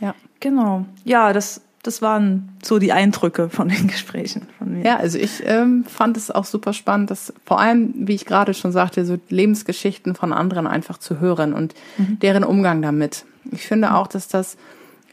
Ja. 0.00 0.14
Genau. 0.40 0.84
Ja, 1.04 1.32
das, 1.32 1.60
das 1.82 2.00
waren 2.00 2.56
so 2.62 2.78
die 2.78 2.92
Eindrücke 2.92 3.48
von 3.48 3.68
den 3.68 3.86
Gesprächen 3.88 4.46
von 4.58 4.72
mir. 4.72 4.84
Ja, 4.84 4.96
also 4.96 5.18
ich 5.18 5.42
ähm, 5.44 5.84
fand 5.84 6.16
es 6.16 6.30
auch 6.30 6.44
super 6.44 6.72
spannend, 6.72 7.10
dass 7.10 7.32
vor 7.44 7.60
allem, 7.60 7.92
wie 7.96 8.14
ich 8.14 8.24
gerade 8.24 8.54
schon 8.54 8.72
sagte, 8.72 9.04
so 9.04 9.18
Lebensgeschichten 9.28 10.14
von 10.14 10.32
anderen 10.32 10.66
einfach 10.66 10.98
zu 10.98 11.18
hören 11.18 11.52
und 11.52 11.74
mhm. 11.98 12.18
deren 12.20 12.44
Umgang 12.44 12.82
damit. 12.82 13.24
Ich 13.50 13.66
finde 13.66 13.94
auch, 13.94 14.06
dass 14.06 14.28
das 14.28 14.56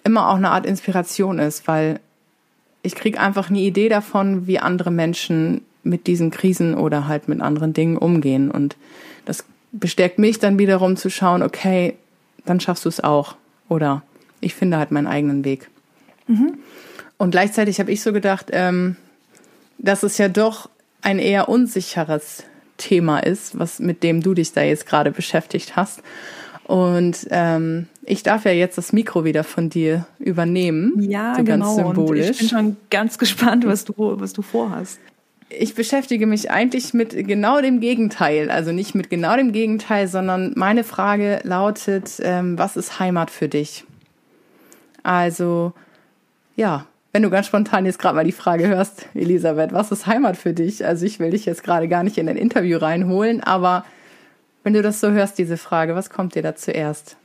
immer 0.03 0.29
auch 0.29 0.35
eine 0.35 0.51
Art 0.51 0.65
Inspiration 0.65 1.39
ist, 1.39 1.67
weil 1.67 1.99
ich 2.83 2.95
kriege 2.95 3.19
einfach 3.19 3.49
eine 3.49 3.59
Idee 3.59 3.89
davon, 3.89 4.47
wie 4.47 4.59
andere 4.59 4.91
Menschen 4.91 5.61
mit 5.83 6.07
diesen 6.07 6.31
Krisen 6.31 6.75
oder 6.75 7.07
halt 7.07 7.27
mit 7.27 7.41
anderen 7.41 7.73
Dingen 7.73 7.97
umgehen. 7.97 8.51
Und 8.51 8.77
das 9.25 9.43
bestärkt 9.71 10.19
mich 10.19 10.39
dann 10.39 10.59
wiederum 10.59 10.95
zu 10.95 11.09
schauen, 11.09 11.41
okay, 11.41 11.95
dann 12.45 12.59
schaffst 12.59 12.85
du 12.85 12.89
es 12.89 13.03
auch. 13.03 13.35
Oder 13.67 14.03
ich 14.39 14.55
finde 14.55 14.77
halt 14.77 14.91
meinen 14.91 15.07
eigenen 15.07 15.43
Weg. 15.43 15.69
Mhm. 16.29 16.59
Und 17.17 17.31
gleichzeitig 17.31 17.79
habe 17.79 17.91
ich 17.91 18.01
so 18.01 18.13
gedacht, 18.13 18.48
ähm, 18.51 18.95
dass 19.77 20.03
es 20.03 20.17
ja 20.17 20.29
doch 20.29 20.69
ein 21.01 21.19
eher 21.19 21.50
unsicheres 21.50 22.43
Thema 22.77 23.19
ist, 23.19 23.59
was 23.59 23.79
mit 23.79 24.03
dem 24.03 24.21
du 24.21 24.33
dich 24.33 24.53
da 24.53 24.62
jetzt 24.62 24.86
gerade 24.86 25.12
beschäftigt 25.12 25.75
hast. 25.75 26.01
Und 26.63 27.27
ähm, 27.31 27.88
ich 28.03 28.21
darf 28.21 28.45
ja 28.45 28.51
jetzt 28.51 28.77
das 28.77 28.93
Mikro 28.93 29.25
wieder 29.25 29.43
von 29.43 29.69
dir 29.69 30.05
übernehmen. 30.19 30.93
Ja, 31.01 31.36
so 31.36 31.43
genau. 31.43 31.75
Ganz 31.75 31.88
symbolisch. 31.88 32.27
Und 32.27 32.31
ich 32.31 32.38
bin 32.38 32.48
schon 32.50 32.77
ganz 32.89 33.17
gespannt, 33.17 33.65
was 33.65 33.86
du, 33.86 33.93
was 33.98 34.33
du 34.33 34.43
vorhast. 34.43 35.00
Ich 35.50 35.74
beschäftige 35.74 36.27
mich 36.27 36.51
eigentlich 36.51 36.93
mit 36.93 37.27
genau 37.27 37.59
dem 37.59 37.79
Gegenteil. 37.79 38.51
Also 38.51 38.71
nicht 38.71 38.93
mit 38.93 39.09
genau 39.09 39.36
dem 39.36 39.51
Gegenteil, 39.51 40.07
sondern 40.07 40.53
meine 40.55 40.83
Frage 40.83 41.39
lautet, 41.43 42.12
ähm, 42.21 42.57
was 42.59 42.77
ist 42.77 43.00
Heimat 43.00 43.31
für 43.31 43.50
dich? 43.50 43.83
Also, 45.01 45.74
ja, 46.59 46.85
wenn 47.13 47.23
du 47.23 47.29
ganz 47.29 47.47
spontan 47.47 47.85
jetzt 47.85 47.97
gerade 47.99 48.15
mal 48.15 48.25
die 48.25 48.33
Frage 48.33 48.67
hörst, 48.67 49.07
Elisabeth, 49.15 49.71
was 49.71 49.91
ist 49.91 50.05
Heimat 50.05 50.35
für 50.35 50.53
dich? 50.53 50.85
Also 50.85 51.05
ich 51.05 51.17
will 51.19 51.31
dich 51.31 51.45
jetzt 51.45 51.63
gerade 51.63 51.87
gar 51.87 52.03
nicht 52.03 52.17
in 52.17 52.27
ein 52.27 52.35
Interview 52.35 52.77
reinholen, 52.77 53.41
aber 53.41 53.85
wenn 54.63 54.73
du 54.73 54.81
das 54.81 54.99
so 54.99 55.09
hörst, 55.09 55.37
diese 55.37 55.55
Frage, 55.55 55.95
was 55.95 56.09
kommt 56.09 56.35
dir 56.35 56.43
da 56.43 56.55
zuerst? 56.55 57.15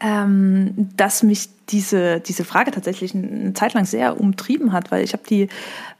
Ähm, 0.00 0.90
dass 0.96 1.22
mich 1.22 1.48
diese, 1.68 2.20
diese 2.20 2.44
Frage 2.44 2.72
tatsächlich 2.72 3.14
eine 3.14 3.52
Zeit 3.54 3.74
lang 3.74 3.84
sehr 3.84 4.20
umtrieben 4.20 4.72
hat, 4.72 4.90
weil 4.90 5.04
ich 5.04 5.12
habe 5.12 5.22
die 5.28 5.48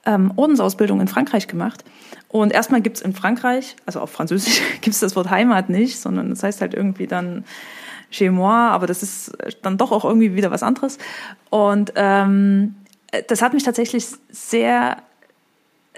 ähm, 0.04 0.32
Ordensausbildung 0.34 1.00
in 1.00 1.08
Frankreich 1.08 1.46
gemacht. 1.46 1.84
Und 2.28 2.52
erstmal 2.52 2.80
gibt's 2.80 3.00
in 3.00 3.14
Frankreich, 3.14 3.76
also 3.86 4.00
auf 4.00 4.10
Französisch, 4.10 4.60
gibt's 4.80 5.00
das 5.00 5.14
Wort 5.14 5.30
Heimat 5.30 5.68
nicht, 5.68 6.00
sondern 6.00 6.30
das 6.30 6.42
heißt 6.42 6.60
halt 6.60 6.74
irgendwie 6.74 7.06
dann 7.06 7.44
chez 8.10 8.30
moi, 8.30 8.52
aber 8.52 8.86
das 8.86 9.02
ist 9.02 9.32
dann 9.62 9.78
doch 9.78 9.92
auch 9.92 10.04
irgendwie 10.04 10.34
wieder 10.34 10.50
was 10.50 10.62
anderes. 10.62 10.98
Und 11.48 11.92
ähm, 11.96 12.74
das 13.28 13.42
hat 13.42 13.54
mich 13.54 13.62
tatsächlich 13.62 14.06
sehr, 14.30 14.98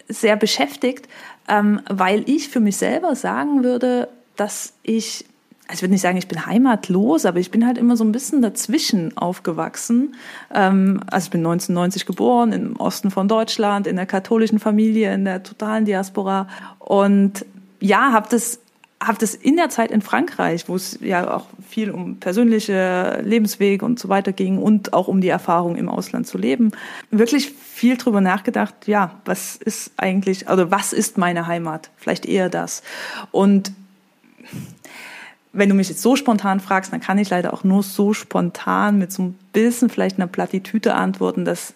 sehr 0.09 0.37
beschäftigt, 0.37 1.09
ähm, 1.49 1.81
weil 1.88 2.28
ich 2.28 2.49
für 2.49 2.61
mich 2.61 2.76
selber 2.76 3.14
sagen 3.14 3.64
würde, 3.64 4.09
dass 4.37 4.73
ich, 4.83 5.25
also 5.66 5.75
ich 5.75 5.83
würde 5.83 5.92
nicht 5.92 6.00
sagen, 6.00 6.19
ich 6.19 6.28
bin 6.28 6.47
heimatlos, 6.47 7.26
aber 7.26 7.38
ich 7.38 7.50
bin 7.50 7.66
halt 7.66 7.78
immer 7.78 7.97
so 7.97 8.04
ein 8.04 8.12
bisschen 8.12 8.42
dazwischen 8.42 9.16
aufgewachsen. 9.16 10.14
Ähm, 10.54 11.00
also 11.11 11.26
ich 11.26 11.31
bin 11.31 11.40
1990 11.40 12.07
geboren, 12.07 12.52
im 12.52 12.76
Osten 12.76 13.11
von 13.11 13.28
Deutschland, 13.28 13.87
in 13.87 13.97
der 13.97 14.07
katholischen 14.07 14.59
Familie, 14.59 15.12
in 15.12 15.25
der 15.25 15.42
totalen 15.42 15.85
Diaspora 15.85 16.49
und 16.78 17.45
ja, 17.81 18.12
habe 18.12 18.28
das 18.31 18.61
habe 19.06 19.18
das 19.18 19.35
in 19.35 19.56
der 19.56 19.68
Zeit 19.68 19.90
in 19.90 20.02
Frankreich, 20.02 20.68
wo 20.68 20.76
es 20.76 20.99
ja 21.00 21.35
auch 21.35 21.47
viel 21.68 21.90
um 21.90 22.16
persönliche 22.18 23.21
Lebensweg 23.23 23.82
und 23.82 23.99
so 23.99 24.09
weiter 24.09 24.32
ging 24.32 24.59
und 24.59 24.92
auch 24.92 25.09
um 25.09 25.21
die 25.21 25.28
Erfahrung 25.28 25.76
im 25.76 25.88
Ausland 25.88 26.26
zu 26.26 26.38
leben, 26.38 26.73
wirklich 27.11 27.50
viel 27.50 27.97
drüber 27.97 28.21
nachgedacht, 28.21 28.75
ja, 28.87 29.21
was 29.25 29.56
ist 29.56 29.92
eigentlich, 29.97 30.49
also 30.49 30.71
was 30.71 30.92
ist 30.92 31.18
meine 31.18 31.47
Heimat? 31.47 31.90
Vielleicht 31.97 32.26
eher 32.26 32.49
das. 32.49 32.82
Und 33.30 33.73
wenn 35.52 35.68
du 35.68 35.75
mich 35.75 35.88
jetzt 35.88 36.02
so 36.02 36.16
spontan 36.16 36.61
fragst, 36.61 36.92
dann 36.92 37.00
kann 37.00 37.18
ich 37.18 37.30
leider 37.30 37.52
auch 37.52 37.64
nur 37.64 37.82
so 37.82 38.14
spontan 38.14 38.99
mit 38.99 39.12
so 39.12 39.23
ein 39.23 39.38
bisschen 39.52 39.90
vielleicht 39.90 40.16
einer 40.18 40.26
Plattitüte 40.26 40.94
antworten, 40.94 41.44
dass 41.44 41.75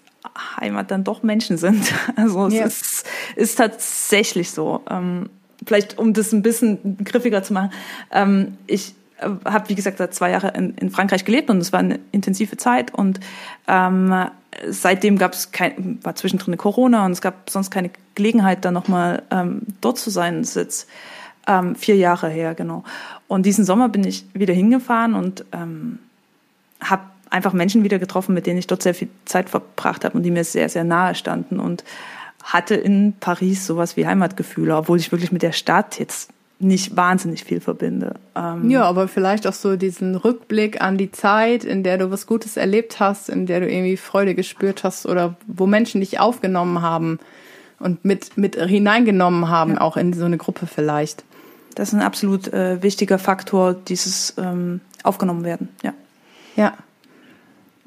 Heimat 0.61 0.90
dann 0.90 1.04
doch 1.04 1.23
Menschen 1.23 1.56
sind. 1.56 1.92
Also 2.16 2.47
es 2.47 2.54
ja. 2.54 2.64
ist, 2.64 3.06
ist 3.37 3.56
tatsächlich 3.56 4.50
so. 4.50 4.83
Ähm, 4.88 5.28
vielleicht 5.65 5.99
um 5.99 6.13
das 6.13 6.33
ein 6.33 6.43
bisschen 6.43 6.99
griffiger 7.05 7.43
zu 7.43 7.53
machen. 7.53 7.71
Ähm, 8.13 8.59
ich 8.67 8.95
äh, 9.19 9.29
habe, 9.45 9.69
wie 9.69 9.75
gesagt, 9.75 9.99
seit 9.99 10.15
zwei 10.15 10.31
Jahren 10.31 10.55
in, 10.55 10.75
in, 10.77 10.91
Frankreich 10.91 11.25
gelebt 11.25 11.51
und 11.51 11.59
es 11.59 11.73
war 11.73 11.81
eine 11.81 12.01
intensive 12.13 12.57
Zeit 12.57 12.93
und 12.93 13.21
ähm, 13.67 14.27
seitdem 14.69 15.19
gab 15.19 15.33
es 15.33 15.53
kein, 15.53 15.99
war 16.03 16.15
zwischendrin 16.15 16.57
Corona 16.57 17.05
und 17.07 17.13
es 17.13 17.21
gab 17.21 17.49
sonst 17.51 17.71
keine 17.71 17.91
Gelegenheit, 18.15 18.65
da 18.65 18.71
nochmal 18.71 19.23
ähm, 19.31 19.63
dort 19.81 19.99
zu 19.99 20.11
sein. 20.11 20.41
Das 20.41 20.51
ist 20.51 20.57
jetzt 20.57 20.89
ähm, 21.47 21.77
vier 21.77 21.97
Jahre 21.97 22.29
her, 22.29 22.55
genau. 22.55 22.85
Und 23.29 23.47
diesen 23.47 23.65
Sommer 23.65 23.89
bin 23.89 24.05
ich 24.05 24.25
wieder 24.35 24.55
hingefahren 24.55 25.15
und 25.15 25.45
ähm, 25.53 25.99
habe 26.81 27.03
einfach 27.31 27.53
Menschen 27.53 27.85
wieder 27.85 27.99
getroffen, 27.99 28.35
mit 28.35 28.47
denen 28.47 28.59
ich 28.59 28.67
dort 28.67 28.83
sehr 28.83 28.95
viel 28.95 29.09
Zeit 29.25 29.51
verbracht 29.51 30.05
habe 30.05 30.17
und 30.17 30.23
die 30.23 30.31
mir 30.31 30.45
sehr, 30.45 30.69
sehr 30.69 30.85
nahe 30.85 31.15
standen 31.15 31.59
und 31.59 31.85
hatte 32.47 32.76
in 32.76 33.15
Paris 33.19 33.67
sowas 33.67 33.97
wie 33.97 34.07
Heimatgefühle, 34.07 34.76
obwohl 34.76 34.99
ich 34.99 35.11
wirklich 35.11 35.33
mit 35.33 35.43
der 35.43 35.53
Stadt 35.53 35.99
jetzt 35.99 36.31
nicht 36.59 36.97
wahnsinnig 36.97 37.45
viel 37.45 37.61
verbinde. 37.61 38.15
Ähm 38.35 38.71
ja, 38.71 38.85
aber 38.85 39.09
vielleicht 39.09 39.47
auch 39.47 39.53
so 39.53 39.76
diesen 39.76 40.15
Rückblick 40.15 40.81
an 40.81 40.97
die 40.97 41.11
Zeit, 41.11 41.65
in 41.65 41.83
der 41.83 41.99
du 41.99 42.11
was 42.11 42.26
Gutes 42.26 42.57
erlebt 42.57 42.99
hast, 42.99 43.29
in 43.29 43.47
der 43.47 43.61
du 43.61 43.69
irgendwie 43.69 43.97
Freude 43.97 44.35
gespürt 44.35 44.85
hast 44.85 45.07
oder 45.07 45.37
wo 45.47 45.67
Menschen 45.67 46.00
dich 46.00 46.19
aufgenommen 46.19 46.81
haben 46.81 47.19
und 47.79 48.05
mit, 48.05 48.38
mit 48.38 48.57
hineingenommen 48.57 49.49
haben, 49.49 49.73
ja. 49.73 49.81
auch 49.83 49.97
in 49.97 50.12
so 50.15 50.25
eine 50.25 50.38
Gruppe 50.38 50.67
vielleicht. 50.67 51.25
Das 51.75 51.88
ist 51.88 51.95
ein 51.95 52.00
absolut 52.00 52.49
äh, 52.55 52.83
wichtiger 52.83 53.19
Faktor, 53.19 53.75
dieses 53.75 54.35
ähm, 54.38 54.81
aufgenommen 55.03 55.45
werden, 55.45 55.69
ja. 55.83 55.93
Ja. 56.55 56.73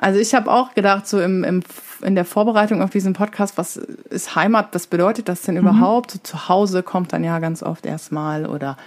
Also 0.02 0.18
ich 0.18 0.34
habe 0.34 0.50
auch 0.50 0.74
gedacht, 0.74 1.08
so 1.08 1.20
im, 1.20 1.44
im, 1.44 1.62
in 2.02 2.16
der 2.16 2.24
Vorbereitung 2.24 2.82
auf 2.82 2.90
diesen 2.90 3.12
Podcast, 3.12 3.58
was 3.58 3.76
ist 3.76 4.34
Heimat, 4.34 4.70
was 4.72 4.88
bedeutet 4.88 5.28
das 5.28 5.42
denn 5.42 5.56
mhm. 5.56 5.62
überhaupt? 5.62 6.12
So 6.12 6.20
zu 6.20 6.48
Hause 6.48 6.84
kommt 6.84 7.12
dann 7.12 7.24
ja 7.26 7.40
ganz 7.40 7.62
oft 7.62 7.86
erstmal. 7.86 8.46
Oder 8.46 8.78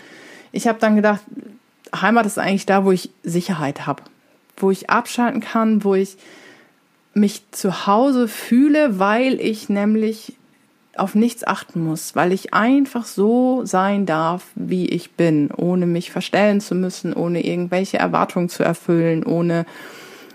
ich 0.52 0.66
habe 0.66 0.78
dann 0.78 0.97
gedacht, 0.97 1.21
Heimat 1.95 2.25
ist 2.25 2.38
eigentlich 2.38 2.64
da, 2.64 2.87
wo 2.87 2.92
ich 2.92 3.11
Sicherheit 3.23 3.87
habe, 3.87 4.02
wo 4.57 4.71
ich 4.71 4.88
abschalten 4.88 5.42
kann, 5.42 5.85
wo 5.85 5.95
ich 5.95 6.16
mich 7.12 7.42
zu 7.50 7.87
Hause 7.87 8.26
fühle, 8.26 8.99
weil 8.99 9.38
ich 9.38 9.69
nämlich 9.69 10.33
auf 10.97 11.14
nichts 11.14 11.47
achten 11.47 11.85
muss, 11.85 12.16
weil 12.16 12.33
ich 12.33 12.54
einfach 12.54 13.04
so 13.04 13.66
sein 13.66 14.07
darf, 14.07 14.47
wie 14.54 14.88
ich 14.88 15.12
bin, 15.12 15.50
ohne 15.50 15.85
mich 15.85 16.11
verstellen 16.11 16.62
zu 16.62 16.75
müssen, 16.75 17.12
ohne 17.12 17.45
irgendwelche 17.45 17.99
Erwartungen 17.99 18.49
zu 18.49 18.62
erfüllen, 18.62 19.25
ohne 19.25 19.66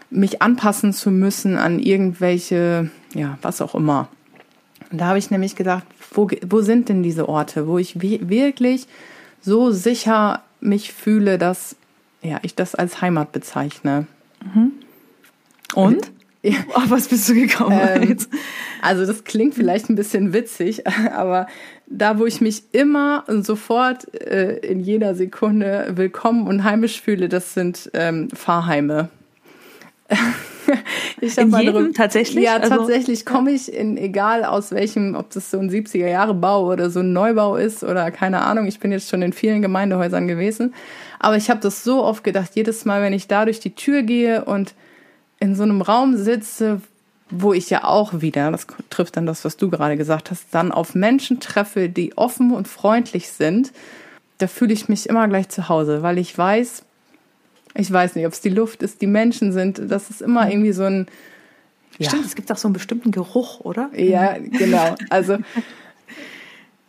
mich 0.09 0.41
anpassen 0.41 0.93
zu 0.93 1.11
müssen 1.11 1.57
an 1.57 1.79
irgendwelche, 1.79 2.89
ja, 3.13 3.37
was 3.41 3.61
auch 3.61 3.75
immer. 3.75 4.07
Und 4.91 5.01
da 5.01 5.07
habe 5.07 5.19
ich 5.19 5.31
nämlich 5.31 5.55
gedacht, 5.55 5.83
wo, 6.11 6.29
wo 6.47 6.61
sind 6.61 6.89
denn 6.89 7.03
diese 7.03 7.27
Orte, 7.27 7.67
wo 7.67 7.77
ich 7.77 7.99
wirklich 8.01 8.87
so 9.41 9.71
sicher 9.71 10.43
mich 10.59 10.93
fühle, 10.93 11.37
dass 11.37 11.75
ja, 12.21 12.39
ich 12.41 12.55
das 12.55 12.75
als 12.75 13.01
Heimat 13.01 13.31
bezeichne. 13.31 14.07
Mhm. 14.43 14.71
Und? 15.73 16.11
Oh, 16.75 16.83
was 16.85 17.09
bist 17.09 17.27
du 17.27 17.33
gekommen? 17.33 17.77
Ähm, 17.77 18.17
also 18.81 19.05
das 19.05 19.25
klingt 19.25 19.53
vielleicht 19.53 19.89
ein 19.89 19.95
bisschen 19.95 20.31
witzig, 20.31 20.87
aber 21.11 21.47
da, 21.87 22.19
wo 22.19 22.25
ich 22.25 22.39
mich 22.39 22.63
immer 22.71 23.25
und 23.27 23.45
sofort 23.45 24.13
äh, 24.13 24.55
in 24.59 24.79
jeder 24.79 25.13
Sekunde 25.13 25.91
willkommen 25.95 26.47
und 26.47 26.63
heimisch 26.63 27.01
fühle, 27.01 27.27
das 27.27 27.53
sind 27.53 27.89
ähm, 27.93 28.29
Fahrheime. 28.29 29.09
ich 31.21 31.37
in 31.37 31.51
jedem 31.51 31.93
tatsächlich? 31.93 32.43
Ja, 32.43 32.57
also, 32.57 32.75
tatsächlich 32.75 33.25
komme 33.25 33.51
ich 33.51 33.73
in, 33.73 33.97
egal 33.97 34.45
aus 34.45 34.71
welchem, 34.71 35.15
ob 35.15 35.29
das 35.31 35.51
so 35.51 35.59
ein 35.59 35.69
70er 35.69 36.07
Jahre 36.07 36.33
Bau 36.33 36.71
oder 36.71 36.89
so 36.89 36.99
ein 36.99 37.13
Neubau 37.13 37.55
ist 37.55 37.83
oder 37.83 38.11
keine 38.11 38.41
Ahnung. 38.41 38.67
Ich 38.67 38.79
bin 38.79 38.91
jetzt 38.91 39.09
schon 39.09 39.21
in 39.21 39.33
vielen 39.33 39.61
Gemeindehäusern 39.61 40.27
gewesen. 40.27 40.73
Aber 41.19 41.35
ich 41.37 41.49
habe 41.49 41.59
das 41.59 41.83
so 41.83 42.03
oft 42.03 42.23
gedacht, 42.23 42.51
jedes 42.53 42.85
Mal, 42.85 43.01
wenn 43.01 43.13
ich 43.13 43.27
da 43.27 43.45
durch 43.45 43.59
die 43.59 43.75
Tür 43.75 44.03
gehe 44.03 44.45
und 44.45 44.73
in 45.39 45.55
so 45.55 45.63
einem 45.63 45.81
Raum 45.81 46.15
sitze, 46.15 46.81
wo 47.29 47.53
ich 47.53 47.69
ja 47.69 47.83
auch 47.83 48.21
wieder, 48.21 48.51
das 48.51 48.67
trifft 48.89 49.17
dann 49.17 49.25
das, 49.25 49.43
was 49.43 49.57
du 49.57 49.69
gerade 49.69 49.97
gesagt 49.97 50.31
hast, 50.31 50.45
dann 50.51 50.71
auf 50.71 50.95
Menschen 50.95 51.39
treffe, 51.39 51.89
die 51.89 52.17
offen 52.17 52.53
und 52.53 52.67
freundlich 52.67 53.29
sind 53.29 53.71
da 54.37 54.47
fühle 54.47 54.73
ich 54.73 54.89
mich 54.89 55.09
immer 55.09 55.27
gleich 55.27 55.49
zu 55.49 55.69
Hause, 55.69 56.03
weil 56.03 56.17
ich 56.17 56.37
weiß, 56.37 56.83
ich 57.77 57.91
weiß 57.91 58.15
nicht, 58.15 58.25
ob 58.25 58.33
es 58.33 58.41
die 58.41 58.49
Luft 58.49 58.83
ist, 58.83 59.01
die 59.01 59.07
Menschen 59.07 59.51
sind, 59.51 59.81
das 59.89 60.09
ist 60.09 60.21
immer 60.21 60.49
irgendwie 60.49 60.71
so 60.71 60.83
ein. 60.83 61.07
Ja. 61.99 62.09
Stimmt, 62.09 62.25
es 62.25 62.35
gibt 62.35 62.51
auch 62.51 62.57
so 62.57 62.67
einen 62.67 62.73
bestimmten 62.73 63.11
Geruch, 63.11 63.61
oder? 63.61 63.89
Ja, 63.95 64.37
genau. 64.37 64.95
Also 65.09 65.37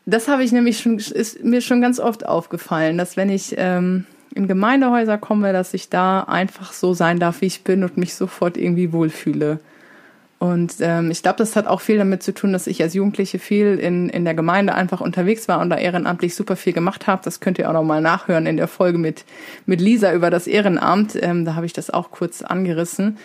das 0.04 0.28
habe 0.28 0.42
ich 0.42 0.52
nämlich 0.52 0.80
schon, 0.80 0.98
ist 0.98 1.44
mir 1.44 1.60
schon 1.60 1.80
ganz 1.80 2.00
oft 2.00 2.26
aufgefallen, 2.26 2.98
dass 2.98 3.16
wenn 3.16 3.30
ich 3.30 3.54
ähm, 3.56 4.06
in 4.34 4.48
Gemeindehäuser 4.48 5.18
komme, 5.18 5.52
dass 5.52 5.74
ich 5.74 5.88
da 5.88 6.20
einfach 6.20 6.72
so 6.72 6.94
sein 6.94 7.18
darf, 7.18 7.40
wie 7.40 7.46
ich 7.46 7.64
bin 7.64 7.84
und 7.84 7.96
mich 7.96 8.14
sofort 8.14 8.56
irgendwie 8.56 8.92
wohlfühle. 8.92 9.60
Und 10.38 10.76
ähm, 10.80 11.10
ich 11.10 11.22
glaube, 11.22 11.38
das 11.38 11.56
hat 11.56 11.66
auch 11.66 11.80
viel 11.80 11.98
damit 11.98 12.22
zu 12.22 12.32
tun, 12.32 12.52
dass 12.52 12.68
ich 12.68 12.80
als 12.80 12.94
Jugendliche 12.94 13.40
viel 13.40 13.76
in, 13.78 14.08
in 14.08 14.24
der 14.24 14.34
Gemeinde 14.34 14.74
einfach 14.74 15.00
unterwegs 15.00 15.48
war 15.48 15.60
und 15.60 15.68
da 15.68 15.76
ehrenamtlich 15.76 16.36
super 16.36 16.54
viel 16.54 16.72
gemacht 16.72 17.08
habe. 17.08 17.22
Das 17.24 17.40
könnt 17.40 17.58
ihr 17.58 17.68
auch 17.68 17.72
noch 17.72 17.82
mal 17.82 18.00
nachhören 18.00 18.46
in 18.46 18.56
der 18.56 18.68
Folge 18.68 18.98
mit, 18.98 19.24
mit 19.66 19.80
Lisa 19.80 20.12
über 20.12 20.30
das 20.30 20.46
Ehrenamt. 20.46 21.18
Ähm, 21.20 21.44
da 21.44 21.56
habe 21.56 21.66
ich 21.66 21.72
das 21.72 21.90
auch 21.90 22.12
kurz 22.12 22.42
angerissen. 22.42 23.18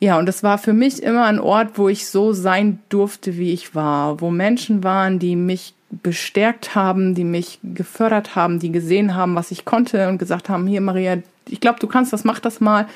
Ja, 0.00 0.18
und 0.18 0.26
das 0.26 0.42
war 0.42 0.56
für 0.58 0.72
mich 0.72 1.02
immer 1.02 1.24
ein 1.24 1.40
Ort, 1.40 1.72
wo 1.76 1.88
ich 1.88 2.06
so 2.06 2.32
sein 2.32 2.78
durfte, 2.88 3.36
wie 3.36 3.52
ich 3.52 3.74
war, 3.74 4.20
wo 4.20 4.30
Menschen 4.30 4.84
waren, 4.84 5.18
die 5.18 5.36
mich 5.36 5.74
bestärkt 5.90 6.74
haben, 6.74 7.14
die 7.14 7.24
mich 7.24 7.58
gefördert 7.62 8.36
haben, 8.36 8.58
die 8.58 8.70
gesehen 8.72 9.14
haben, 9.14 9.34
was 9.34 9.50
ich 9.50 9.64
konnte 9.64 10.08
und 10.08 10.18
gesagt 10.18 10.48
haben, 10.48 10.66
hier 10.66 10.80
Maria, 10.80 11.18
ich 11.48 11.60
glaube, 11.60 11.80
du 11.80 11.88
kannst 11.88 12.12
das, 12.12 12.24
mach 12.24 12.40
das 12.40 12.60
mal. 12.60 12.86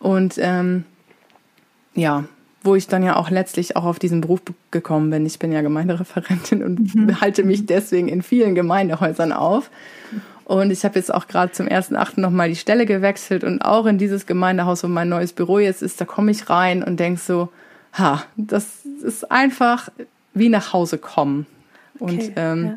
Und 0.00 0.36
ähm, 0.38 0.84
ja, 1.94 2.24
wo 2.62 2.74
ich 2.74 2.86
dann 2.86 3.02
ja 3.02 3.16
auch 3.16 3.30
letztlich 3.30 3.76
auch 3.76 3.84
auf 3.84 3.98
diesen 3.98 4.20
Beruf 4.20 4.40
gekommen 4.70 5.10
bin. 5.10 5.24
Ich 5.24 5.38
bin 5.38 5.52
ja 5.52 5.62
Gemeindereferentin 5.62 6.62
und 6.62 6.94
mhm. 6.94 7.20
halte 7.20 7.42
mich 7.44 7.66
deswegen 7.66 8.08
in 8.08 8.22
vielen 8.22 8.54
Gemeindehäusern 8.54 9.32
auf. 9.32 9.70
Und 10.44 10.72
ich 10.72 10.84
habe 10.84 10.98
jetzt 10.98 11.14
auch 11.14 11.28
gerade 11.28 11.52
zum 11.52 11.68
ersten 11.68 11.94
Achten 11.94 12.20
nochmal 12.20 12.48
die 12.48 12.56
Stelle 12.56 12.84
gewechselt 12.84 13.44
und 13.44 13.62
auch 13.62 13.86
in 13.86 13.98
dieses 13.98 14.26
Gemeindehaus, 14.26 14.82
wo 14.82 14.88
mein 14.88 15.08
neues 15.08 15.32
Büro 15.32 15.60
jetzt 15.60 15.80
ist, 15.80 16.00
da 16.00 16.04
komme 16.04 16.32
ich 16.32 16.50
rein 16.50 16.82
und 16.82 16.98
denk 16.98 17.20
so, 17.20 17.50
ha, 17.92 18.24
das 18.36 18.84
ist 18.84 19.30
einfach 19.30 19.90
wie 20.34 20.48
nach 20.48 20.72
Hause 20.72 20.98
kommen. 20.98 21.46
Okay, 21.98 22.12
und 22.12 22.32
ähm, 22.36 22.64
ja. 22.64 22.76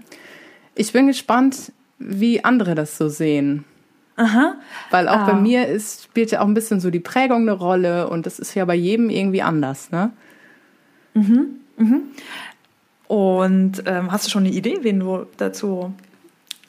ich 0.76 0.94
bin 0.94 1.08
gespannt, 1.08 1.72
wie 1.98 2.44
andere 2.44 2.76
das 2.76 2.98
so 2.98 3.10
sehen. 3.10 3.66
Aha. 4.16 4.56
Weil 4.92 5.08
auch 5.08 5.20
ah. 5.20 5.32
bei 5.32 5.34
mir 5.34 5.68
ist, 5.68 6.04
spielt 6.04 6.32
ja 6.32 6.42
auch 6.42 6.48
ein 6.48 6.54
bisschen 6.54 6.80
so 6.80 6.90
die 6.90 7.00
Prägung 7.00 7.42
eine 7.44 7.54
Rolle 7.54 8.10
und 8.10 8.26
das 8.26 8.40
ist 8.40 8.54
ja 8.54 8.66
bei 8.66 8.76
jedem 8.76 9.10
irgendwie 9.10 9.42
anders, 9.42 9.92
ne? 9.92 10.12
Mhm. 11.14 11.60
Mhm. 11.78 12.02
Und 13.08 13.84
ähm, 13.86 14.12
hast 14.12 14.26
du 14.26 14.30
schon 14.30 14.46
eine 14.46 14.54
Idee, 14.54 14.80
wen 14.82 15.00
du 15.00 15.26
dazu 15.38 15.94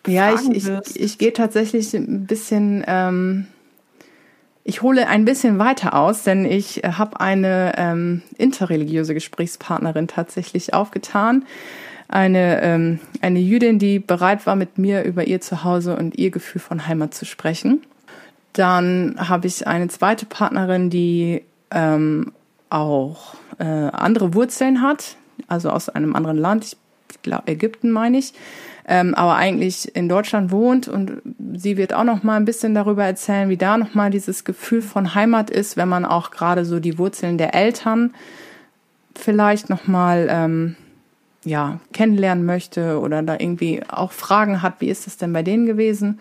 Ja, 0.06 0.34
ich, 0.34 0.48
ich, 0.50 1.00
ich 1.00 1.18
gehe 1.18 1.32
tatsächlich 1.32 1.94
ein 1.94 2.26
bisschen, 2.26 2.84
ähm, 2.86 3.46
ich 4.64 4.82
hole 4.82 5.06
ein 5.06 5.24
bisschen 5.24 5.58
weiter 5.58 5.94
aus, 5.94 6.22
denn 6.22 6.44
ich 6.44 6.82
habe 6.84 7.20
eine 7.20 7.74
ähm, 7.76 8.22
interreligiöse 8.38 9.14
Gesprächspartnerin 9.14 10.08
tatsächlich 10.08 10.74
aufgetan 10.74 11.44
eine, 12.08 12.62
ähm, 12.62 13.00
eine 13.20 13.38
Jüdin, 13.38 13.78
die 13.78 13.98
bereit 13.98 14.46
war, 14.46 14.56
mit 14.56 14.78
mir 14.78 15.04
über 15.04 15.26
ihr 15.26 15.40
Zuhause 15.40 15.96
und 15.96 16.18
ihr 16.18 16.30
Gefühl 16.30 16.60
von 16.60 16.86
Heimat 16.86 17.14
zu 17.14 17.24
sprechen. 17.24 17.82
Dann 18.52 19.16
habe 19.18 19.46
ich 19.46 19.66
eine 19.66 19.88
zweite 19.88 20.26
Partnerin, 20.26 20.90
die 20.90 21.42
ähm, 21.70 22.32
auch 22.70 23.34
äh, 23.58 23.64
andere 23.64 24.34
Wurzeln 24.34 24.82
hat, 24.82 25.16
also 25.48 25.70
aus 25.70 25.88
einem 25.88 26.14
anderen 26.14 26.38
Land, 26.38 26.76
ich 27.10 27.22
glaube 27.22 27.50
Ägypten 27.50 27.90
meine 27.90 28.18
ich, 28.18 28.32
ähm, 28.86 29.14
aber 29.14 29.36
eigentlich 29.36 29.96
in 29.96 30.08
Deutschland 30.08 30.50
wohnt 30.50 30.88
und 30.88 31.22
sie 31.54 31.76
wird 31.76 31.94
auch 31.94 32.04
noch 32.04 32.22
mal 32.22 32.36
ein 32.36 32.44
bisschen 32.44 32.74
darüber 32.74 33.04
erzählen, 33.04 33.48
wie 33.48 33.56
da 33.56 33.78
noch 33.78 33.94
mal 33.94 34.10
dieses 34.10 34.44
Gefühl 34.44 34.82
von 34.82 35.14
Heimat 35.14 35.50
ist, 35.50 35.76
wenn 35.76 35.88
man 35.88 36.04
auch 36.04 36.30
gerade 36.30 36.64
so 36.64 36.80
die 36.80 36.98
Wurzeln 36.98 37.38
der 37.38 37.54
Eltern 37.54 38.12
vielleicht 39.14 39.70
noch 39.70 39.86
mal 39.86 40.26
ähm, 40.30 40.76
ja, 41.44 41.80
kennenlernen 41.92 42.44
möchte 42.44 42.98
oder 43.00 43.22
da 43.22 43.36
irgendwie 43.38 43.82
auch 43.88 44.12
Fragen 44.12 44.62
hat, 44.62 44.80
wie 44.80 44.88
ist 44.88 45.06
das 45.06 45.16
denn 45.16 45.32
bei 45.32 45.42
denen 45.42 45.66
gewesen? 45.66 46.20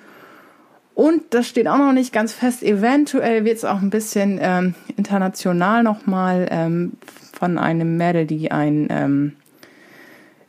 Und 0.96 1.34
das 1.34 1.48
steht 1.48 1.68
auch 1.68 1.78
noch 1.78 1.94
nicht 1.94 2.14
ganz 2.14 2.34
fest. 2.34 2.62
Eventuell 2.62 3.46
wird 3.46 3.58
es 3.58 3.66
auch 3.66 3.82
ein 3.82 3.90
bisschen 3.90 4.38
ähm, 4.42 4.76
international 4.96 5.82
nochmal 5.82 6.48
ähm, 6.52 6.94
von 7.32 7.58
einem 7.58 7.98
Mädel, 7.98 8.28
die 8.28 8.52
ein 8.52 8.88
ähm, 8.92 9.34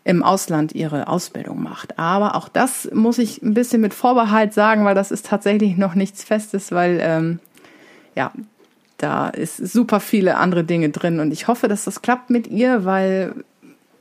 im 0.05 0.23
Ausland 0.23 0.75
ihre 0.75 1.09
Ausbildung 1.09 1.63
macht. 1.63 1.99
Aber 1.99 2.35
auch 2.35 2.49
das 2.49 2.91
muss 2.93 3.19
ich 3.19 3.43
ein 3.43 3.55
bisschen 3.55 3.81
mit 3.81 3.95
Vorbehalt 3.95 4.53
sagen, 4.53 4.85
weil 4.85 4.95
das 4.95 5.11
ist 5.11 5.27
tatsächlich 5.27 5.79
noch 5.79 5.95
nichts 5.95 6.23
Festes, 6.23 6.73
weil 6.73 6.99
ähm, 7.01 7.41
ja, 8.15 8.31
da 8.99 9.29
ist 9.29 9.57
super 9.57 10.01
viele 10.01 10.37
andere 10.37 10.63
Dinge 10.63 10.91
drin 10.91 11.21
und 11.21 11.33
ich 11.33 11.49
hoffe, 11.49 11.69
dass 11.69 11.85
das 11.85 12.03
klappt 12.03 12.31
mit 12.31 12.47
ihr, 12.47 12.85
weil 12.85 13.45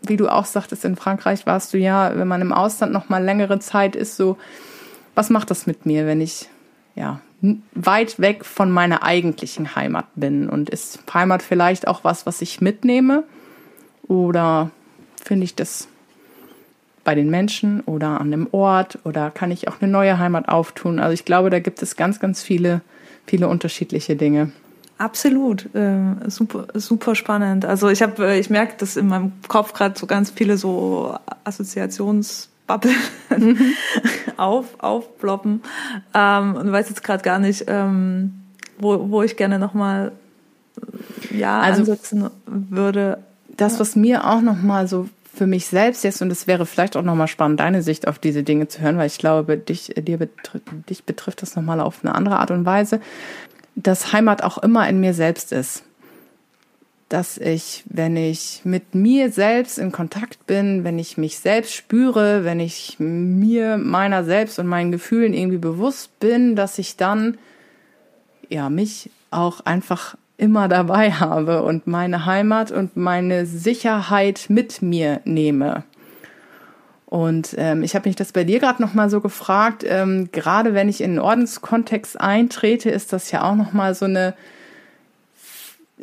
wie 0.05 0.17
du 0.17 0.27
auch 0.27 0.45
sagtest, 0.45 0.85
in 0.85 0.95
Frankreich 0.95 1.45
warst 1.45 1.73
du 1.73 1.77
ja, 1.77 2.15
wenn 2.15 2.27
man 2.27 2.41
im 2.41 2.53
Ausland 2.53 2.91
noch 2.91 3.09
mal 3.09 3.23
längere 3.23 3.59
Zeit 3.59 3.95
ist, 3.95 4.17
so, 4.17 4.37
was 5.15 5.29
macht 5.29 5.49
das 5.49 5.67
mit 5.67 5.85
mir, 5.85 6.05
wenn 6.05 6.21
ich 6.21 6.49
ja 6.95 7.19
weit 7.73 8.19
weg 8.19 8.45
von 8.45 8.71
meiner 8.71 9.03
eigentlichen 9.03 9.75
Heimat 9.75 10.05
bin? 10.15 10.49
Und 10.49 10.69
ist 10.69 10.99
Heimat 11.13 11.43
vielleicht 11.43 11.87
auch 11.87 12.03
was, 12.03 12.25
was 12.25 12.41
ich 12.41 12.61
mitnehme? 12.61 13.23
Oder 14.07 14.71
finde 15.21 15.45
ich 15.45 15.55
das 15.55 15.87
bei 17.03 17.15
den 17.15 17.29
Menschen 17.29 17.81
oder 17.81 18.21
an 18.21 18.31
dem 18.31 18.47
Ort? 18.51 18.99
Oder 19.03 19.29
kann 19.29 19.51
ich 19.51 19.67
auch 19.67 19.81
eine 19.81 19.91
neue 19.91 20.19
Heimat 20.19 20.47
auftun? 20.47 20.99
Also 20.99 21.13
ich 21.13 21.25
glaube, 21.25 21.49
da 21.49 21.59
gibt 21.59 21.81
es 21.81 21.95
ganz, 21.95 22.19
ganz 22.19 22.41
viele, 22.41 22.81
viele 23.25 23.47
unterschiedliche 23.47 24.15
Dinge. 24.15 24.51
Absolut, 25.03 25.67
äh, 25.75 26.29
super, 26.29 26.67
super 26.75 27.13
spannend. 27.13 27.65
Also 27.65 27.89
ich 27.89 28.01
habe, 28.01 28.25
äh, 28.25 28.39
ich 28.39 28.49
merke, 28.49 28.75
dass 28.77 28.95
in 28.95 29.07
meinem 29.07 29.33
Kopf 29.49 29.73
gerade 29.73 29.99
so 29.99 30.07
ganz 30.07 30.31
viele 30.31 30.55
so 30.55 31.17
Assoziationsbubble 31.43 32.93
mhm. 33.37 33.57
auf, 34.37 34.67
aufploppen 34.77 35.61
ähm, 36.13 36.55
und 36.55 36.71
weiß 36.71 36.87
jetzt 36.87 37.03
gerade 37.03 37.21
gar 37.21 37.37
nicht, 37.37 37.65
ähm, 37.67 38.45
wo, 38.77 39.09
wo 39.09 39.23
ich 39.23 39.35
gerne 39.35 39.59
nochmal 39.59 40.13
ja 41.31 41.59
also, 41.59 41.81
ansetzen 41.81 42.29
würde. 42.45 43.17
Das, 43.57 43.81
was 43.81 43.97
mir 43.97 44.25
auch 44.25 44.39
nochmal 44.39 44.87
so 44.87 45.09
für 45.33 45.47
mich 45.47 45.65
selbst 45.65 46.05
jetzt, 46.05 46.21
und 46.21 46.31
es 46.31 46.47
wäre 46.47 46.65
vielleicht 46.65 46.95
auch 46.95 47.01
nochmal 47.01 47.27
spannend, 47.27 47.59
deine 47.59 47.81
Sicht 47.81 48.07
auf 48.07 48.19
diese 48.19 48.43
Dinge 48.43 48.69
zu 48.69 48.79
hören, 48.79 48.97
weil 48.97 49.07
ich 49.07 49.17
glaube, 49.17 49.57
dich, 49.57 49.95
dir 49.97 50.17
betrifft, 50.17 50.65
dich 50.89 51.03
betrifft 51.03 51.41
das 51.41 51.57
nochmal 51.57 51.81
auf 51.81 52.05
eine 52.05 52.15
andere 52.15 52.39
Art 52.39 52.51
und 52.51 52.65
Weise 52.65 53.01
dass 53.75 54.13
Heimat 54.13 54.43
auch 54.43 54.57
immer 54.59 54.87
in 54.87 54.99
mir 54.99 55.13
selbst 55.13 55.51
ist. 55.51 55.83
Dass 57.09 57.37
ich, 57.37 57.83
wenn 57.85 58.17
ich 58.17 58.61
mit 58.63 58.95
mir 58.95 59.31
selbst 59.31 59.77
in 59.77 59.91
Kontakt 59.91 60.47
bin, 60.47 60.83
wenn 60.83 60.97
ich 60.97 61.17
mich 61.17 61.39
selbst 61.39 61.73
spüre, 61.73 62.43
wenn 62.43 62.59
ich 62.59 62.95
mir 62.99 63.77
meiner 63.77 64.23
selbst 64.23 64.57
und 64.59 64.67
meinen 64.67 64.91
Gefühlen 64.91 65.33
irgendwie 65.33 65.57
bewusst 65.57 66.19
bin, 66.19 66.55
dass 66.55 66.79
ich 66.79 66.97
dann 66.97 67.37
ja 68.49 68.69
mich 68.69 69.09
auch 69.31 69.61
einfach 69.61 70.15
immer 70.37 70.67
dabei 70.67 71.11
habe 71.11 71.63
und 71.63 71.87
meine 71.87 72.25
Heimat 72.25 72.71
und 72.71 72.97
meine 72.97 73.45
Sicherheit 73.45 74.45
mit 74.49 74.81
mir 74.81 75.21
nehme. 75.25 75.83
Und 77.13 77.53
ähm, 77.59 77.83
ich 77.83 77.93
habe 77.93 78.09
mich 78.09 78.15
das 78.15 78.31
bei 78.31 78.43
dir 78.43 78.59
gerade 78.59 78.81
noch 78.81 78.95
mal 78.95 79.07
so 79.07 79.21
gefragt. 79.21 79.85
Ähm, 79.87 80.29
gerade 80.31 80.73
wenn 80.73 80.89
ich 80.89 80.99
in 80.99 81.11
den 81.11 81.19
Ordenskontext 81.19 82.19
eintrete, 82.19 82.89
ist 82.89 83.13
das 83.13 83.29
ja 83.29 83.43
auch 83.43 83.53
noch 83.53 83.71
mal 83.71 83.93
so 83.93 84.05
eine 84.05 84.33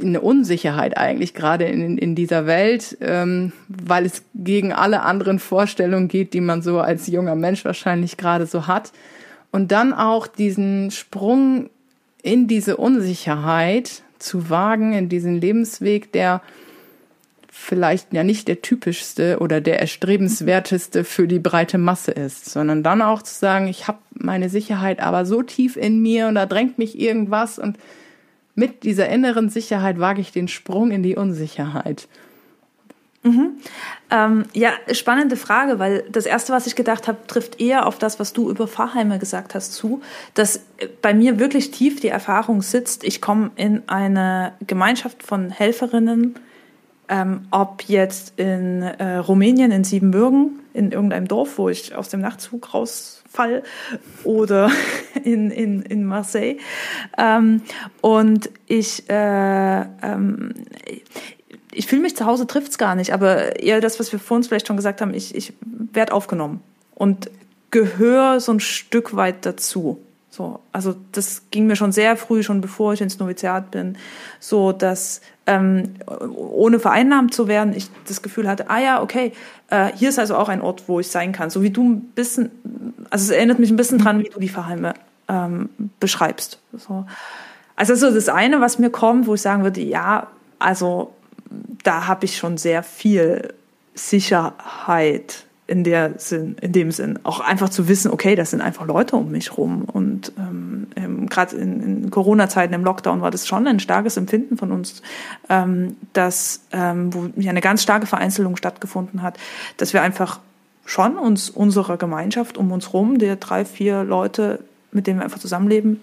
eine 0.01 0.21
Unsicherheit 0.21 0.97
eigentlich 0.97 1.35
gerade 1.35 1.65
in, 1.65 1.99
in 1.99 2.15
dieser 2.15 2.47
Welt, 2.47 2.97
ähm, 3.01 3.51
weil 3.67 4.07
es 4.07 4.23
gegen 4.37 4.73
alle 4.73 5.03
anderen 5.03 5.41
Vorstellungen 5.41 6.07
geht, 6.07 6.33
die 6.33 6.41
man 6.41 6.63
so 6.63 6.79
als 6.79 7.09
junger 7.09 7.35
Mensch 7.35 7.65
wahrscheinlich 7.65 8.17
gerade 8.17 8.47
so 8.47 8.69
hat. 8.69 8.93
Und 9.51 9.73
dann 9.73 9.93
auch 9.93 10.29
diesen 10.29 10.93
Sprung 10.93 11.71
in 12.23 12.47
diese 12.47 12.77
Unsicherheit 12.77 14.03
zu 14.21 14.49
wagen, 14.49 14.93
in 14.93 15.09
diesen 15.09 15.41
Lebensweg, 15.41 16.13
der 16.13 16.41
vielleicht 17.51 18.13
ja 18.13 18.23
nicht 18.23 18.49
der 18.49 18.63
typischste 18.63 19.39
oder 19.41 19.61
der 19.61 19.81
erstrebenswerteste 19.81 21.05
für 21.05 21.27
die 21.27 21.41
breite 21.41 21.79
Masse 21.79 22.13
ist, 22.13 22.47
sondern 22.47 22.83
dann 22.83 23.03
auch 23.03 23.23
zu 23.23 23.35
sagen, 23.35 23.67
ich 23.67 23.89
habe 23.89 23.99
meine 24.15 24.49
Sicherheit 24.49 25.01
aber 25.01 25.27
so 25.27 25.43
tief 25.43 25.77
in 25.77 26.01
mir 26.01 26.29
und 26.29 26.37
da 26.37 26.47
drängt 26.47 26.79
mich 26.79 26.99
irgendwas 26.99 27.59
und 27.59 27.77
mit 28.55 28.85
dieser 28.85 29.09
inneren 29.09 29.49
Sicherheit 29.49 29.99
wage 29.99 30.21
ich 30.21 30.33
den 30.33 30.49
Sprung 30.49 30.91
in 30.91 31.03
die 31.03 31.17
Unsicherheit. 31.17 32.09
Mhm. 33.23 33.57
Ähm, 34.11 34.45
ja, 34.55 34.73
spannende 34.93 35.37
Frage, 35.37 35.79
weil 35.79 36.05
das 36.11 36.25
erste, 36.25 36.53
was 36.53 36.67
ich 36.67 36.75
gedacht 36.75 37.07
habe, 37.07 37.19
trifft 37.27 37.61
eher 37.61 37.87
auf 37.87 37.99
das, 37.99 38.19
was 38.19 38.33
du 38.33 38.49
über 38.49 38.67
Pfarrheime 38.67 39.19
gesagt 39.19 39.55
hast, 39.55 39.75
zu, 39.75 40.01
dass 40.35 40.65
bei 41.03 41.13
mir 41.13 41.39
wirklich 41.39 41.71
tief 41.71 42.01
die 42.01 42.09
Erfahrung 42.09 42.63
sitzt. 42.63 43.05
Ich 43.05 43.21
komme 43.21 43.51
in 43.57 43.83
eine 43.89 44.53
Gemeinschaft 44.67 45.23
von 45.23 45.51
Helferinnen, 45.51 46.35
ähm, 47.11 47.49
ob 47.51 47.83
jetzt 47.83 48.39
in 48.39 48.83
äh, 48.83 49.17
Rumänien, 49.17 49.73
in 49.73 49.85
Siebenbürgen, 49.85 50.61
in 50.73 50.93
irgendeinem 50.93 51.27
Dorf, 51.27 51.59
wo 51.59 51.69
ich 51.69 51.95
aus 51.95 52.09
dem 52.09 52.21
Nachtzug 52.21 52.73
raus 52.73 53.23
Fall 53.29 53.63
oder 54.25 54.71
in, 55.25 55.51
in, 55.51 55.83
in 55.83 56.05
Marseille. 56.05 56.59
Ähm, 57.19 57.63
und 58.01 58.51
ich, 58.67 59.11
äh, 59.11 59.81
ähm, 59.81 60.55
ich 61.73 61.87
fühle 61.87 62.03
mich 62.03 62.17
zu 62.17 62.27
Hause 62.27 62.47
trifft's 62.47 62.79
gar 62.79 62.95
nicht, 62.95 63.13
aber 63.13 63.61
eher 63.61 63.81
das, 63.81 63.99
was 63.99 64.13
wir 64.13 64.19
vor 64.19 64.37
uns 64.37 64.49
vielleicht 64.49 64.69
schon 64.69 64.77
gesagt 64.77 65.01
haben, 65.01 65.13
ich, 65.13 65.35
ich 65.35 65.53
werde 65.93 66.13
aufgenommen 66.13 66.61
und 66.95 67.31
gehöre 67.73 68.41
so 68.41 68.53
ein 68.53 68.61
Stück 68.61 69.17
weit 69.17 69.47
dazu. 69.47 70.01
So, 70.31 70.61
also 70.73 70.95
das 71.11 71.43
ging 71.51 71.67
mir 71.67 71.75
schon 71.75 71.91
sehr 71.91 72.17
früh, 72.17 72.45
schon 72.45 72.61
bevor 72.61 72.93
ich 72.93 73.01
ins 73.01 73.19
Noviziat 73.19 73.73
bin, 73.73 73.99
so 74.39 74.71
dass 74.71 75.21
ähm, 75.47 75.95
ohne 76.07 76.79
vereinnahmt 76.79 77.35
zu 77.35 77.49
werden, 77.49 77.75
ich 77.75 77.91
das 78.07 78.23
Gefühl 78.23 78.49
hatte, 78.49 78.71
ah 78.71 78.79
ja, 78.79 79.03
okay, 79.03 79.33
äh, 79.71 79.91
hier 79.97 80.09
ist 80.09 80.21
also 80.21 80.37
auch 80.37 80.49
ein 80.49 80.63
Ort, 80.63 80.85
wo 80.87 81.01
ich 81.01 81.09
sein 81.09 81.33
kann. 81.33 81.51
So 81.51 81.63
wie 81.63 81.71
du 81.71 81.83
ein 81.83 82.01
bisschen, 82.15 82.53
also 83.11 83.25
es 83.25 83.31
erinnert 83.31 83.59
mich 83.59 83.71
ein 83.71 83.77
bisschen 83.77 83.99
dran, 83.99 84.21
wie 84.21 84.29
du 84.29 84.39
die 84.39 84.49
Verheime 84.49 84.95
ähm, 85.29 85.69
beschreibst. 85.99 86.61
So. 86.77 87.07
Also 87.75 87.97
so 87.97 88.13
das 88.13 88.29
eine, 88.29 88.61
was 88.61 88.79
mir 88.79 88.91
kommt, 88.91 89.27
wo 89.27 89.35
ich 89.35 89.43
sagen 89.43 89.65
würde, 89.65 89.81
ja, 89.81 90.29
also 90.61 91.13
da 91.83 92.07
habe 92.07 92.27
ich 92.27 92.37
schon 92.37 92.57
sehr 92.57 92.85
viel 92.85 93.53
Sicherheit 93.95 95.45
in 95.71 95.85
der 95.85 96.15
Sinn, 96.19 96.57
in 96.61 96.73
dem 96.73 96.91
Sinn. 96.91 97.21
Auch 97.23 97.39
einfach 97.39 97.69
zu 97.69 97.87
wissen, 97.87 98.11
okay, 98.11 98.35
das 98.35 98.51
sind 98.51 98.61
einfach 98.61 98.89
Leute 98.89 99.15
um 99.15 99.31
mich 99.31 99.57
rum. 99.57 99.85
Und 99.85 100.33
ähm, 100.37 100.89
ähm, 100.97 101.29
gerade 101.29 101.55
in, 101.55 101.81
in 101.81 102.11
Corona-Zeiten 102.11 102.75
im 102.75 102.83
Lockdown 102.83 103.21
war 103.21 103.31
das 103.31 103.47
schon 103.47 103.69
ein 103.69 103.79
starkes 103.79 104.17
Empfinden 104.17 104.57
von 104.57 104.73
uns, 104.73 105.01
ähm, 105.49 105.97
dass 106.13 106.63
ähm, 106.73 107.15
wo 107.15 107.31
eine 107.49 107.61
ganz 107.61 107.85
starke 107.85 108.07
Vereinzelung 108.07 108.57
stattgefunden 108.57 109.23
hat, 109.23 109.39
dass 109.77 109.93
wir 109.93 110.03
einfach 110.03 110.41
schon 110.85 111.17
uns 111.17 111.49
unserer 111.51 111.97
Gemeinschaft 111.99 112.59
um 112.59 112.73
uns 112.73 112.93
rum, 112.93 113.19
der 113.19 113.37
drei, 113.37 113.65
vier 113.65 114.03
Leute, 114.03 114.59
mit 114.91 115.07
denen 115.07 115.21
wir 115.21 115.25
einfach 115.25 115.39
zusammenleben, 115.39 116.01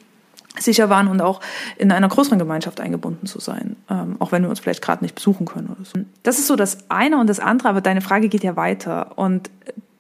sicher 0.59 0.89
waren 0.89 1.07
und 1.07 1.21
auch 1.21 1.41
in 1.77 1.91
einer 1.91 2.07
größeren 2.07 2.39
Gemeinschaft 2.39 2.79
eingebunden 2.79 3.27
zu 3.27 3.39
sein, 3.39 3.75
ähm, 3.89 4.15
auch 4.19 4.31
wenn 4.31 4.43
wir 4.43 4.49
uns 4.49 4.59
vielleicht 4.59 4.81
gerade 4.81 5.03
nicht 5.03 5.15
besuchen 5.15 5.45
können 5.45 5.67
oder 5.67 5.83
so. 5.83 5.99
Das 6.23 6.39
ist 6.39 6.47
so 6.47 6.55
das 6.55 6.89
eine 6.89 7.17
und 7.19 7.27
das 7.27 7.39
andere, 7.39 7.69
aber 7.69 7.81
deine 7.81 8.01
Frage 8.01 8.29
geht 8.29 8.43
ja 8.43 8.55
weiter 8.55 9.17
und 9.17 9.49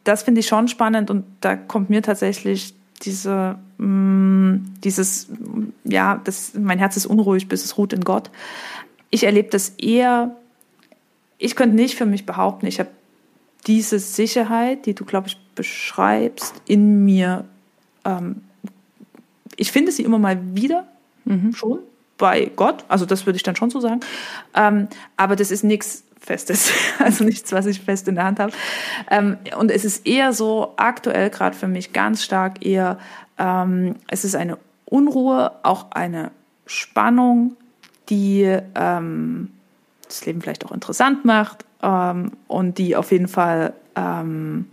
das 0.03 0.23
finde 0.23 0.39
ich 0.39 0.47
schon 0.47 0.67
spannend 0.67 1.09
und 1.09 1.25
da 1.41 1.55
kommt 1.55 1.89
mir 1.89 2.01
tatsächlich 2.01 2.73
diese 3.03 3.57
mh, 3.77 3.85
mm, 3.87 4.73
dieses 4.83 5.27
ja, 5.83 6.19
das 6.23 6.53
mein 6.55 6.79
Herz 6.79 6.97
ist 6.97 7.05
unruhig, 7.05 7.47
bis 7.47 7.63
es 7.63 7.77
ruht 7.77 7.93
in 7.93 8.01
Gott. 8.01 8.31
Ich 9.09 9.23
erlebe 9.23 9.49
das 9.49 9.69
eher 9.69 10.35
ich 11.37 11.55
könnte 11.55 11.75
nicht 11.75 11.95
für 11.95 12.05
mich 12.05 12.25
behaupten, 12.25 12.65
ich 12.65 12.79
habe 12.79 12.89
diese 13.67 13.99
Sicherheit, 13.99 14.85
die 14.85 14.93
du 14.93 15.05
glaube 15.05 15.27
ich 15.27 15.37
beschreibst, 15.55 16.61
in 16.67 17.03
mir 17.05 17.45
ähm, 18.05 18.41
ich 19.57 19.71
finde 19.71 19.91
sie 19.91 20.03
immer 20.03 20.19
mal 20.19 20.39
wieder 20.55 20.87
mhm. 21.25 21.53
schon 21.53 21.79
bei 22.17 22.51
Gott, 22.55 22.85
also 22.87 23.05
das 23.05 23.25
würde 23.25 23.37
ich 23.37 23.43
dann 23.43 23.55
schon 23.55 23.69
so 23.69 23.79
sagen. 23.79 23.99
Ähm, 24.55 24.87
aber 25.17 25.35
das 25.35 25.51
ist 25.51 25.63
nichts 25.63 26.03
Festes, 26.19 26.71
also 26.99 27.23
nichts, 27.23 27.51
was 27.51 27.65
ich 27.65 27.81
fest 27.81 28.07
in 28.07 28.15
der 28.15 28.23
Hand 28.25 28.39
habe. 28.39 28.53
Ähm, 29.09 29.37
und 29.57 29.71
es 29.71 29.85
ist 29.85 30.07
eher 30.07 30.33
so 30.33 30.73
aktuell 30.77 31.29
gerade 31.29 31.55
für 31.55 31.67
mich 31.67 31.93
ganz 31.93 32.23
stark 32.23 32.65
eher, 32.65 32.97
ähm, 33.37 33.95
es 34.07 34.23
ist 34.23 34.35
eine 34.35 34.57
Unruhe, 34.85 35.51
auch 35.63 35.91
eine 35.91 36.31
Spannung, 36.65 37.55
die 38.09 38.57
ähm, 38.75 39.51
das 40.07 40.25
Leben 40.25 40.41
vielleicht 40.41 40.65
auch 40.65 40.71
interessant 40.71 41.25
macht 41.25 41.65
ähm, 41.83 42.31
und 42.47 42.77
die 42.77 42.95
auf 42.95 43.11
jeden 43.11 43.27
Fall 43.27 43.73
ähm, 43.95 44.65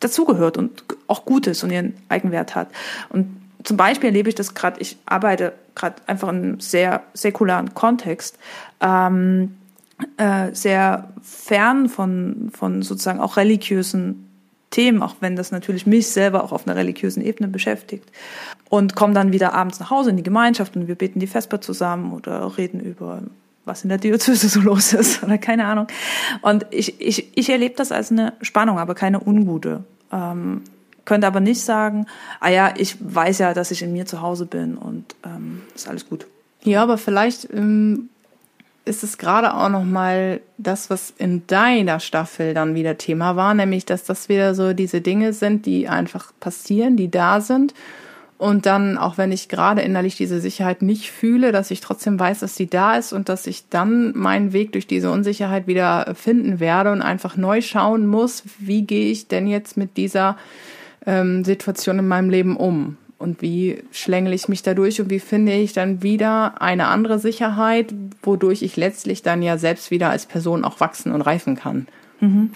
dazugehört 0.00 0.56
und 0.56 0.84
auch 1.08 1.24
gut 1.24 1.46
ist 1.46 1.64
und 1.64 1.70
ihren 1.70 1.94
Eigenwert 2.08 2.54
hat. 2.54 2.68
Und 3.08 3.40
zum 3.66 3.76
Beispiel 3.76 4.08
erlebe 4.08 4.28
ich 4.28 4.34
das 4.34 4.54
gerade, 4.54 4.80
ich 4.80 4.96
arbeite 5.06 5.52
gerade 5.74 5.96
einfach 6.06 6.28
in 6.28 6.36
einem 6.36 6.60
sehr 6.60 7.02
säkularen 7.14 7.74
Kontext, 7.74 8.38
ähm, 8.80 9.56
äh, 10.18 10.52
sehr 10.52 11.12
fern 11.22 11.88
von, 11.88 12.50
von 12.52 12.82
sozusagen 12.82 13.20
auch 13.20 13.36
religiösen 13.36 14.28
Themen, 14.70 15.02
auch 15.02 15.16
wenn 15.20 15.36
das 15.36 15.50
natürlich 15.50 15.86
mich 15.86 16.08
selber 16.08 16.44
auch 16.44 16.52
auf 16.52 16.66
einer 16.66 16.76
religiösen 16.76 17.24
Ebene 17.24 17.48
beschäftigt. 17.48 18.08
Und 18.68 18.94
komme 18.94 19.14
dann 19.14 19.32
wieder 19.32 19.52
abends 19.52 19.80
nach 19.80 19.90
Hause 19.90 20.10
in 20.10 20.16
die 20.16 20.22
Gemeinschaft 20.22 20.76
und 20.76 20.86
wir 20.86 20.96
beten 20.96 21.18
die 21.18 21.26
Vesper 21.26 21.60
zusammen 21.60 22.12
oder 22.12 22.56
reden 22.56 22.80
über 22.80 23.22
was 23.64 23.82
in 23.82 23.88
der 23.88 23.98
Diözese 23.98 24.48
so 24.48 24.60
los 24.62 24.92
ist 24.92 25.22
oder 25.24 25.38
keine 25.38 25.66
Ahnung. 25.66 25.88
Und 26.42 26.66
ich, 26.70 27.00
ich, 27.00 27.36
ich 27.36 27.50
erlebe 27.50 27.74
das 27.74 27.90
als 27.90 28.12
eine 28.12 28.34
Spannung, 28.42 28.78
aber 28.78 28.94
keine 28.94 29.20
ungute. 29.20 29.84
Ähm, 30.12 30.62
könnte 31.06 31.26
aber 31.26 31.40
nicht 31.40 31.62
sagen, 31.62 32.06
ah 32.40 32.50
ja, 32.50 32.74
ich 32.76 32.96
weiß 33.00 33.38
ja, 33.38 33.54
dass 33.54 33.70
ich 33.70 33.82
in 33.82 33.92
mir 33.92 34.04
zu 34.04 34.20
Hause 34.20 34.44
bin 34.44 34.76
und 34.76 35.16
ähm, 35.24 35.62
ist 35.74 35.88
alles 35.88 36.08
gut. 36.08 36.26
Ja, 36.62 36.82
aber 36.82 36.98
vielleicht 36.98 37.48
ähm, 37.52 38.10
ist 38.84 39.02
es 39.02 39.18
gerade 39.18 39.54
auch 39.54 39.68
noch 39.68 39.84
mal 39.84 40.40
das, 40.58 40.90
was 40.90 41.12
in 41.16 41.46
deiner 41.46 42.00
Staffel 42.00 42.54
dann 42.54 42.74
wieder 42.74 42.98
Thema 42.98 43.36
war, 43.36 43.54
nämlich, 43.54 43.84
dass 43.84 44.04
das 44.04 44.28
wieder 44.28 44.54
so 44.54 44.72
diese 44.72 45.00
Dinge 45.00 45.32
sind, 45.32 45.64
die 45.64 45.88
einfach 45.88 46.32
passieren, 46.40 46.96
die 46.96 47.10
da 47.10 47.40
sind. 47.40 47.74
Und 48.38 48.66
dann, 48.66 48.98
auch 48.98 49.16
wenn 49.16 49.32
ich 49.32 49.48
gerade 49.48 49.80
innerlich 49.80 50.16
diese 50.16 50.40
Sicherheit 50.40 50.82
nicht 50.82 51.10
fühle, 51.10 51.52
dass 51.52 51.70
ich 51.70 51.80
trotzdem 51.80 52.20
weiß, 52.20 52.40
dass 52.40 52.54
sie 52.54 52.66
da 52.66 52.96
ist 52.96 53.14
und 53.14 53.30
dass 53.30 53.46
ich 53.46 53.70
dann 53.70 54.12
meinen 54.14 54.52
Weg 54.52 54.72
durch 54.72 54.86
diese 54.86 55.10
Unsicherheit 55.10 55.66
wieder 55.66 56.14
finden 56.14 56.60
werde 56.60 56.92
und 56.92 57.00
einfach 57.00 57.36
neu 57.36 57.62
schauen 57.62 58.06
muss, 58.06 58.42
wie 58.58 58.82
gehe 58.82 59.10
ich 59.10 59.28
denn 59.28 59.46
jetzt 59.46 59.78
mit 59.78 59.96
dieser 59.96 60.36
ähm, 61.06 61.44
Situation 61.44 61.98
in 61.98 62.08
meinem 62.08 62.30
Leben 62.30 62.56
um? 62.56 62.96
Und 63.18 63.40
wie 63.40 63.82
schlängel 63.92 64.34
ich 64.34 64.48
mich 64.48 64.62
dadurch 64.62 65.00
und 65.00 65.08
wie 65.08 65.20
finde 65.20 65.52
ich 65.52 65.72
dann 65.72 66.02
wieder 66.02 66.60
eine 66.60 66.88
andere 66.88 67.18
Sicherheit, 67.18 67.94
wodurch 68.22 68.62
ich 68.62 68.76
letztlich 68.76 69.22
dann 69.22 69.40
ja 69.40 69.56
selbst 69.56 69.90
wieder 69.90 70.10
als 70.10 70.26
Person 70.26 70.64
auch 70.64 70.80
wachsen 70.80 71.12
und 71.12 71.22
reifen 71.22 71.56
kann? 71.56 71.88
Mhm. 72.20 72.50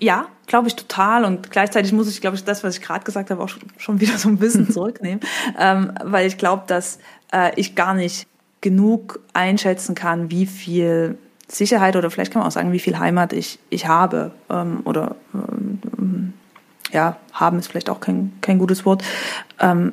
Ja, 0.00 0.26
glaube 0.48 0.66
ich 0.66 0.74
total. 0.74 1.24
Und 1.24 1.52
gleichzeitig 1.52 1.92
muss 1.92 2.10
ich, 2.10 2.20
glaube 2.20 2.36
ich, 2.36 2.42
das, 2.42 2.64
was 2.64 2.78
ich 2.78 2.82
gerade 2.82 3.04
gesagt 3.04 3.30
habe, 3.30 3.42
auch 3.42 3.50
schon 3.78 4.00
wieder 4.00 4.18
so 4.18 4.28
ein 4.28 4.38
bisschen 4.38 4.70
zurücknehmen, 4.72 5.20
ähm, 5.56 5.92
weil 6.02 6.26
ich 6.26 6.36
glaube, 6.36 6.64
dass 6.66 6.98
äh, 7.32 7.52
ich 7.54 7.76
gar 7.76 7.94
nicht 7.94 8.26
genug 8.60 9.20
einschätzen 9.32 9.94
kann, 9.94 10.32
wie 10.32 10.46
viel 10.46 11.16
Sicherheit 11.46 11.94
oder 11.94 12.10
vielleicht 12.10 12.32
kann 12.32 12.40
man 12.40 12.48
auch 12.48 12.52
sagen, 12.52 12.72
wie 12.72 12.80
viel 12.80 12.98
Heimat 12.98 13.32
ich, 13.32 13.60
ich 13.70 13.86
habe 13.86 14.32
ähm, 14.50 14.80
oder 14.84 15.14
ähm, 15.32 15.78
ja, 16.92 17.16
haben 17.32 17.58
ist 17.58 17.68
vielleicht 17.68 17.90
auch 17.90 18.00
kein, 18.00 18.32
kein 18.40 18.58
gutes 18.58 18.84
Wort, 18.84 19.02
ähm, 19.60 19.92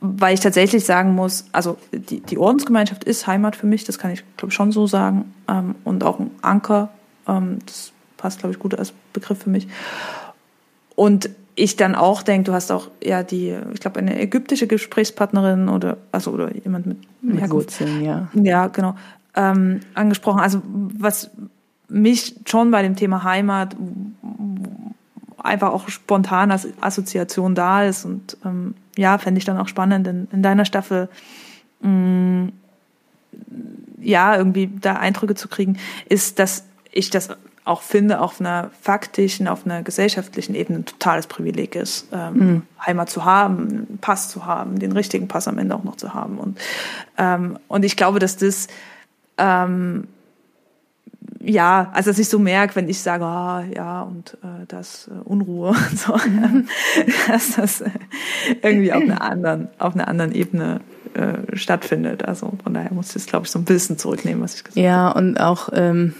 weil 0.00 0.34
ich 0.34 0.40
tatsächlich 0.40 0.84
sagen 0.84 1.14
muss, 1.14 1.46
also 1.52 1.76
die, 1.92 2.20
die 2.20 2.38
Ordensgemeinschaft 2.38 3.04
ist 3.04 3.26
Heimat 3.26 3.56
für 3.56 3.66
mich, 3.66 3.84
das 3.84 3.98
kann 3.98 4.10
ich 4.12 4.22
glaube 4.36 4.50
ich 4.50 4.54
schon 4.54 4.72
so 4.72 4.86
sagen, 4.86 5.34
ähm, 5.48 5.74
und 5.84 6.04
auch 6.04 6.20
ein 6.20 6.30
Anker, 6.42 6.90
ähm, 7.26 7.58
das 7.66 7.92
passt 8.16 8.40
glaube 8.40 8.54
ich 8.54 8.58
gut 8.58 8.78
als 8.78 8.92
Begriff 9.12 9.42
für 9.42 9.50
mich. 9.50 9.68
Und 10.94 11.30
ich 11.54 11.76
dann 11.76 11.94
auch 11.94 12.22
denke, 12.22 12.44
du 12.44 12.52
hast 12.52 12.70
auch 12.70 12.88
ja 13.02 13.22
die, 13.22 13.56
ich 13.74 13.80
glaube 13.80 13.98
eine 13.98 14.18
ägyptische 14.20 14.66
Gesprächspartnerin 14.66 15.68
oder 15.68 15.98
also 16.12 16.30
oder 16.30 16.54
jemand 16.54 16.86
mit, 16.86 16.98
mit 17.20 17.50
Wurzeln, 17.50 18.02
ja. 18.02 18.28
Ja, 18.34 18.68
genau. 18.68 18.94
Ähm, 19.34 19.80
angesprochen. 19.94 20.40
Also 20.40 20.62
was 20.64 21.30
mich 21.88 22.36
schon 22.46 22.70
bei 22.70 22.82
dem 22.82 22.96
Thema 22.96 23.22
Heimat 23.22 23.76
einfach 25.42 25.72
auch 25.72 25.88
spontan 25.88 26.50
als 26.50 26.68
Assoziation 26.80 27.54
da 27.54 27.84
ist. 27.84 28.04
Und 28.04 28.36
ähm, 28.44 28.74
ja, 28.96 29.18
fände 29.18 29.38
ich 29.38 29.44
dann 29.44 29.58
auch 29.58 29.68
spannend 29.68 30.06
in, 30.06 30.28
in 30.32 30.42
deiner 30.42 30.64
Staffel 30.64 31.08
mh, 31.80 31.90
mm, 31.90 32.52
ja, 34.02 34.36
irgendwie 34.36 34.70
da 34.80 34.94
Eindrücke 34.94 35.34
zu 35.34 35.48
kriegen, 35.48 35.78
ist, 36.08 36.38
dass 36.38 36.64
ich 36.90 37.10
das 37.10 37.30
auch 37.64 37.82
finde, 37.82 38.20
auf 38.20 38.40
einer 38.40 38.70
faktischen, 38.80 39.46
auf 39.46 39.64
einer 39.64 39.82
gesellschaftlichen 39.82 40.54
Ebene 40.54 40.80
ein 40.80 40.84
totales 40.84 41.28
Privileg 41.28 41.76
ist, 41.76 42.08
ähm, 42.12 42.34
mhm. 42.34 42.62
Heimat 42.84 43.08
zu 43.08 43.24
haben, 43.24 43.68
einen 43.68 43.98
Pass 44.00 44.28
zu 44.30 44.46
haben, 44.46 44.80
den 44.80 44.92
richtigen 44.92 45.28
Pass 45.28 45.46
am 45.46 45.58
Ende 45.58 45.76
auch 45.76 45.84
noch 45.84 45.96
zu 45.96 46.12
haben. 46.12 46.38
Und, 46.38 46.58
ähm, 47.18 47.58
und 47.68 47.84
ich 47.84 47.96
glaube, 47.96 48.18
dass 48.18 48.36
das 48.36 48.66
ähm, 49.38 50.08
ja, 51.44 51.90
also 51.92 52.10
dass 52.10 52.18
ich 52.18 52.28
so 52.28 52.38
merke, 52.38 52.76
wenn 52.76 52.88
ich 52.88 53.00
sage, 53.00 53.24
ah, 53.24 53.64
ja, 53.74 54.02
und 54.02 54.38
äh, 54.42 54.66
das 54.68 55.08
äh, 55.08 55.20
Unruhe 55.24 55.68
und 55.90 55.98
so, 55.98 56.16
dass 57.28 57.56
das 57.56 57.80
äh, 57.80 57.90
irgendwie 58.62 58.92
auf 58.92 59.02
einer 59.02 59.22
anderen, 59.22 59.68
auf 59.78 59.94
einer 59.94 60.08
anderen 60.08 60.32
Ebene 60.32 60.80
äh, 61.14 61.56
stattfindet. 61.56 62.24
Also 62.24 62.52
von 62.62 62.74
daher 62.74 62.92
muss 62.92 63.08
ich 63.08 63.14
das, 63.14 63.26
glaube 63.26 63.46
ich, 63.46 63.52
so 63.52 63.58
ein 63.58 63.64
bisschen 63.64 63.98
zurücknehmen, 63.98 64.42
was 64.42 64.54
ich 64.54 64.64
gesagt 64.64 64.76
habe. 64.76 64.86
Ja, 64.86 65.10
und 65.10 65.38
auch, 65.38 65.68
ähm, 65.72 66.14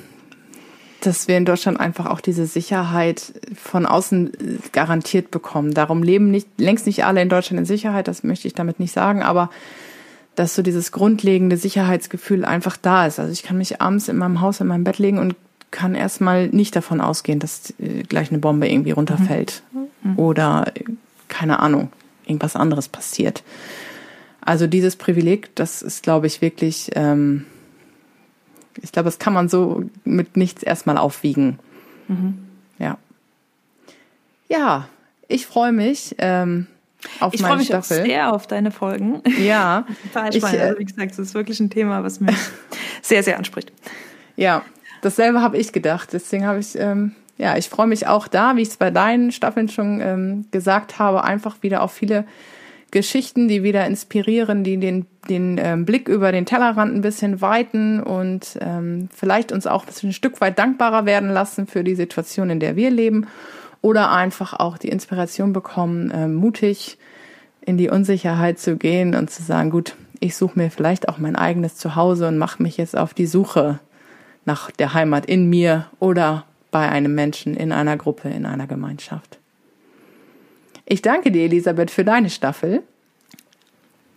dass 1.00 1.28
wir 1.28 1.36
in 1.36 1.44
Deutschland 1.44 1.80
einfach 1.80 2.06
auch 2.06 2.20
diese 2.20 2.46
Sicherheit 2.46 3.32
von 3.54 3.86
außen 3.86 4.34
äh, 4.34 4.58
garantiert 4.72 5.30
bekommen. 5.30 5.72
Darum 5.72 6.02
leben 6.02 6.30
nicht, 6.30 6.48
längst 6.58 6.86
nicht 6.86 7.04
alle 7.04 7.22
in 7.22 7.28
Deutschland 7.28 7.60
in 7.60 7.66
Sicherheit, 7.66 8.08
das 8.08 8.24
möchte 8.24 8.48
ich 8.48 8.54
damit 8.54 8.80
nicht 8.80 8.92
sagen, 8.92 9.22
aber 9.22 9.50
dass 10.34 10.54
so 10.54 10.62
dieses 10.62 10.92
grundlegende 10.92 11.56
Sicherheitsgefühl 11.56 12.44
einfach 12.44 12.76
da 12.76 13.06
ist. 13.06 13.18
Also 13.18 13.32
ich 13.32 13.42
kann 13.42 13.58
mich 13.58 13.80
abends 13.80 14.08
in 14.08 14.16
meinem 14.16 14.40
Haus 14.40 14.60
in 14.60 14.66
meinem 14.66 14.84
Bett 14.84 14.98
legen 14.98 15.18
und 15.18 15.36
kann 15.70 15.94
erstmal 15.94 16.48
nicht 16.48 16.76
davon 16.76 17.00
ausgehen, 17.00 17.38
dass 17.38 17.74
äh, 17.78 18.02
gleich 18.02 18.30
eine 18.30 18.38
Bombe 18.38 18.68
irgendwie 18.68 18.92
runterfällt. 18.92 19.62
Mhm. 20.02 20.18
Oder 20.18 20.72
keine 21.28 21.60
Ahnung, 21.60 21.90
irgendwas 22.26 22.56
anderes 22.56 22.88
passiert. 22.88 23.42
Also 24.40 24.66
dieses 24.66 24.96
Privileg, 24.96 25.54
das 25.54 25.82
ist, 25.82 26.02
glaube 26.02 26.26
ich, 26.26 26.42
wirklich, 26.42 26.90
ähm, 26.94 27.46
ich 28.80 28.92
glaube, 28.92 29.06
das 29.06 29.18
kann 29.18 29.32
man 29.32 29.48
so 29.48 29.84
mit 30.04 30.36
nichts 30.36 30.62
erstmal 30.62 30.98
aufwiegen. 30.98 31.58
Mhm. 32.08 32.38
Ja. 32.78 32.98
Ja, 34.48 34.88
ich 35.28 35.46
freue 35.46 35.72
mich. 35.72 36.16
Ähm, 36.18 36.66
auf 37.20 37.34
ich 37.34 37.42
meine 37.42 37.56
mich 37.56 37.66
Staffel. 37.66 38.00
Auch 38.00 38.04
sehr 38.04 38.32
auf 38.32 38.46
deine 38.46 38.70
Folgen. 38.70 39.22
Ja. 39.38 39.86
Total 40.12 40.32
spannend. 40.32 40.54
Ich, 40.54 40.60
äh, 40.60 40.62
also, 40.62 40.78
wie 40.78 40.84
gesagt, 40.84 41.12
das 41.12 41.18
ist 41.18 41.34
wirklich 41.34 41.60
ein 41.60 41.70
Thema, 41.70 42.02
was 42.02 42.20
mich 42.20 42.36
sehr, 43.02 43.22
sehr 43.22 43.38
anspricht. 43.38 43.72
Ja, 44.36 44.62
dasselbe 45.02 45.40
habe 45.40 45.58
ich 45.58 45.72
gedacht. 45.72 46.10
Deswegen 46.12 46.46
habe 46.46 46.58
ich, 46.58 46.78
ähm, 46.78 47.12
ja, 47.38 47.56
ich 47.56 47.68
freue 47.68 47.86
mich 47.86 48.06
auch 48.06 48.28
da, 48.28 48.56
wie 48.56 48.62
ich 48.62 48.68
es 48.68 48.76
bei 48.76 48.90
deinen 48.90 49.32
Staffeln 49.32 49.68
schon 49.68 50.00
ähm, 50.00 50.46
gesagt 50.50 50.98
habe, 50.98 51.24
einfach 51.24 51.62
wieder 51.62 51.82
auf 51.82 51.92
viele 51.92 52.24
Geschichten, 52.90 53.48
die 53.48 53.62
wieder 53.62 53.86
inspirieren, 53.86 54.64
die 54.64 54.76
den, 54.76 55.06
den 55.28 55.58
ähm, 55.58 55.86
Blick 55.86 56.08
über 56.08 56.30
den 56.30 56.44
Tellerrand 56.44 56.94
ein 56.94 57.00
bisschen 57.00 57.40
weiten 57.40 58.02
und 58.02 58.58
ähm, 58.60 59.08
vielleicht 59.14 59.50
uns 59.50 59.66
auch 59.66 59.86
ein 60.02 60.12
Stück 60.12 60.42
weit 60.42 60.58
dankbarer 60.58 61.06
werden 61.06 61.30
lassen 61.30 61.66
für 61.66 61.84
die 61.84 61.94
Situation, 61.94 62.50
in 62.50 62.60
der 62.60 62.76
wir 62.76 62.90
leben 62.90 63.26
oder 63.82 64.12
einfach 64.12 64.54
auch 64.54 64.78
die 64.78 64.88
Inspiration 64.88 65.52
bekommen, 65.52 66.10
äh, 66.10 66.28
mutig 66.28 66.96
in 67.60 67.76
die 67.76 67.90
Unsicherheit 67.90 68.58
zu 68.58 68.76
gehen 68.76 69.14
und 69.14 69.30
zu 69.30 69.42
sagen, 69.42 69.70
gut, 69.70 69.94
ich 70.20 70.36
suche 70.36 70.58
mir 70.58 70.70
vielleicht 70.70 71.08
auch 71.08 71.18
mein 71.18 71.36
eigenes 71.36 71.76
Zuhause 71.76 72.28
und 72.28 72.38
mache 72.38 72.62
mich 72.62 72.76
jetzt 72.76 72.96
auf 72.96 73.12
die 73.12 73.26
Suche 73.26 73.80
nach 74.44 74.70
der 74.70 74.94
Heimat 74.94 75.26
in 75.26 75.50
mir 75.50 75.86
oder 75.98 76.46
bei 76.70 76.88
einem 76.88 77.14
Menschen, 77.14 77.54
in 77.54 77.72
einer 77.72 77.96
Gruppe, 77.96 78.28
in 78.28 78.46
einer 78.46 78.66
Gemeinschaft. 78.66 79.38
Ich 80.86 81.02
danke 81.02 81.30
dir, 81.30 81.44
Elisabeth, 81.44 81.90
für 81.90 82.04
deine 82.04 82.30
Staffel. 82.30 82.82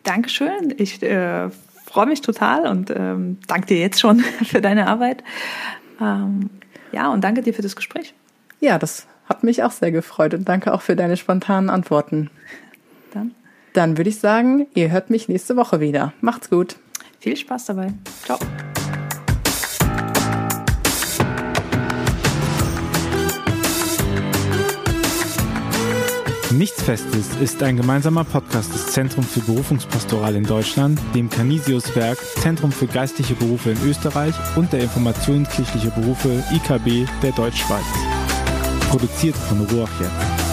Dankeschön. 0.03 0.73
Ich 0.77 1.01
äh, 1.03 1.49
freue 1.85 2.05
mich 2.05 2.21
total 2.21 2.67
und 2.67 2.91
ähm, 2.91 3.39
danke 3.47 3.67
dir 3.67 3.79
jetzt 3.79 3.99
schon 3.99 4.19
für 4.43 4.61
deine 4.61 4.87
Arbeit. 4.87 5.23
Ähm, 5.99 6.49
ja, 6.91 7.11
und 7.11 7.23
danke 7.23 7.41
dir 7.41 7.53
für 7.53 7.61
das 7.61 7.75
Gespräch. 7.75 8.13
Ja, 8.59 8.79
das 8.79 9.07
hat 9.25 9.43
mich 9.43 9.63
auch 9.63 9.71
sehr 9.71 9.91
gefreut 9.91 10.33
und 10.33 10.47
danke 10.47 10.73
auch 10.73 10.81
für 10.81 10.95
deine 10.95 11.17
spontanen 11.17 11.69
Antworten. 11.69 12.29
Dann, 13.13 13.31
Dann 13.73 13.97
würde 13.97 14.09
ich 14.09 14.19
sagen, 14.19 14.67
ihr 14.73 14.91
hört 14.91 15.09
mich 15.09 15.27
nächste 15.27 15.55
Woche 15.55 15.79
wieder. 15.79 16.13
Macht's 16.21 16.49
gut. 16.49 16.77
Viel 17.19 17.35
Spaß 17.35 17.65
dabei. 17.65 17.93
Ciao. 18.23 18.37
Nichts 26.51 26.83
Festes 26.83 27.35
ist 27.41 27.61
ein 27.63 27.75
gemeinsamer 27.75 28.23
Podcast 28.23 28.73
des 28.73 28.87
Zentrum 28.93 29.25
für 29.25 29.41
Berufungspastoral 29.41 30.35
in 30.35 30.45
Deutschland, 30.45 31.01
dem 31.13 31.29
Canisius-Werk 31.29 32.17
Zentrum 32.39 32.71
für 32.71 32.87
geistliche 32.87 33.33
Berufe 33.33 33.71
in 33.71 33.77
Österreich 33.83 34.35
und 34.55 34.71
der 34.71 34.81
Informationskirchliche 34.81 35.91
Berufe 35.91 36.43
IKB 36.53 37.09
der 37.21 37.33
Deutschschweiz. 37.33 38.14
Produziert 38.95 39.35
von 39.35 39.59
Ruach. 39.59 40.44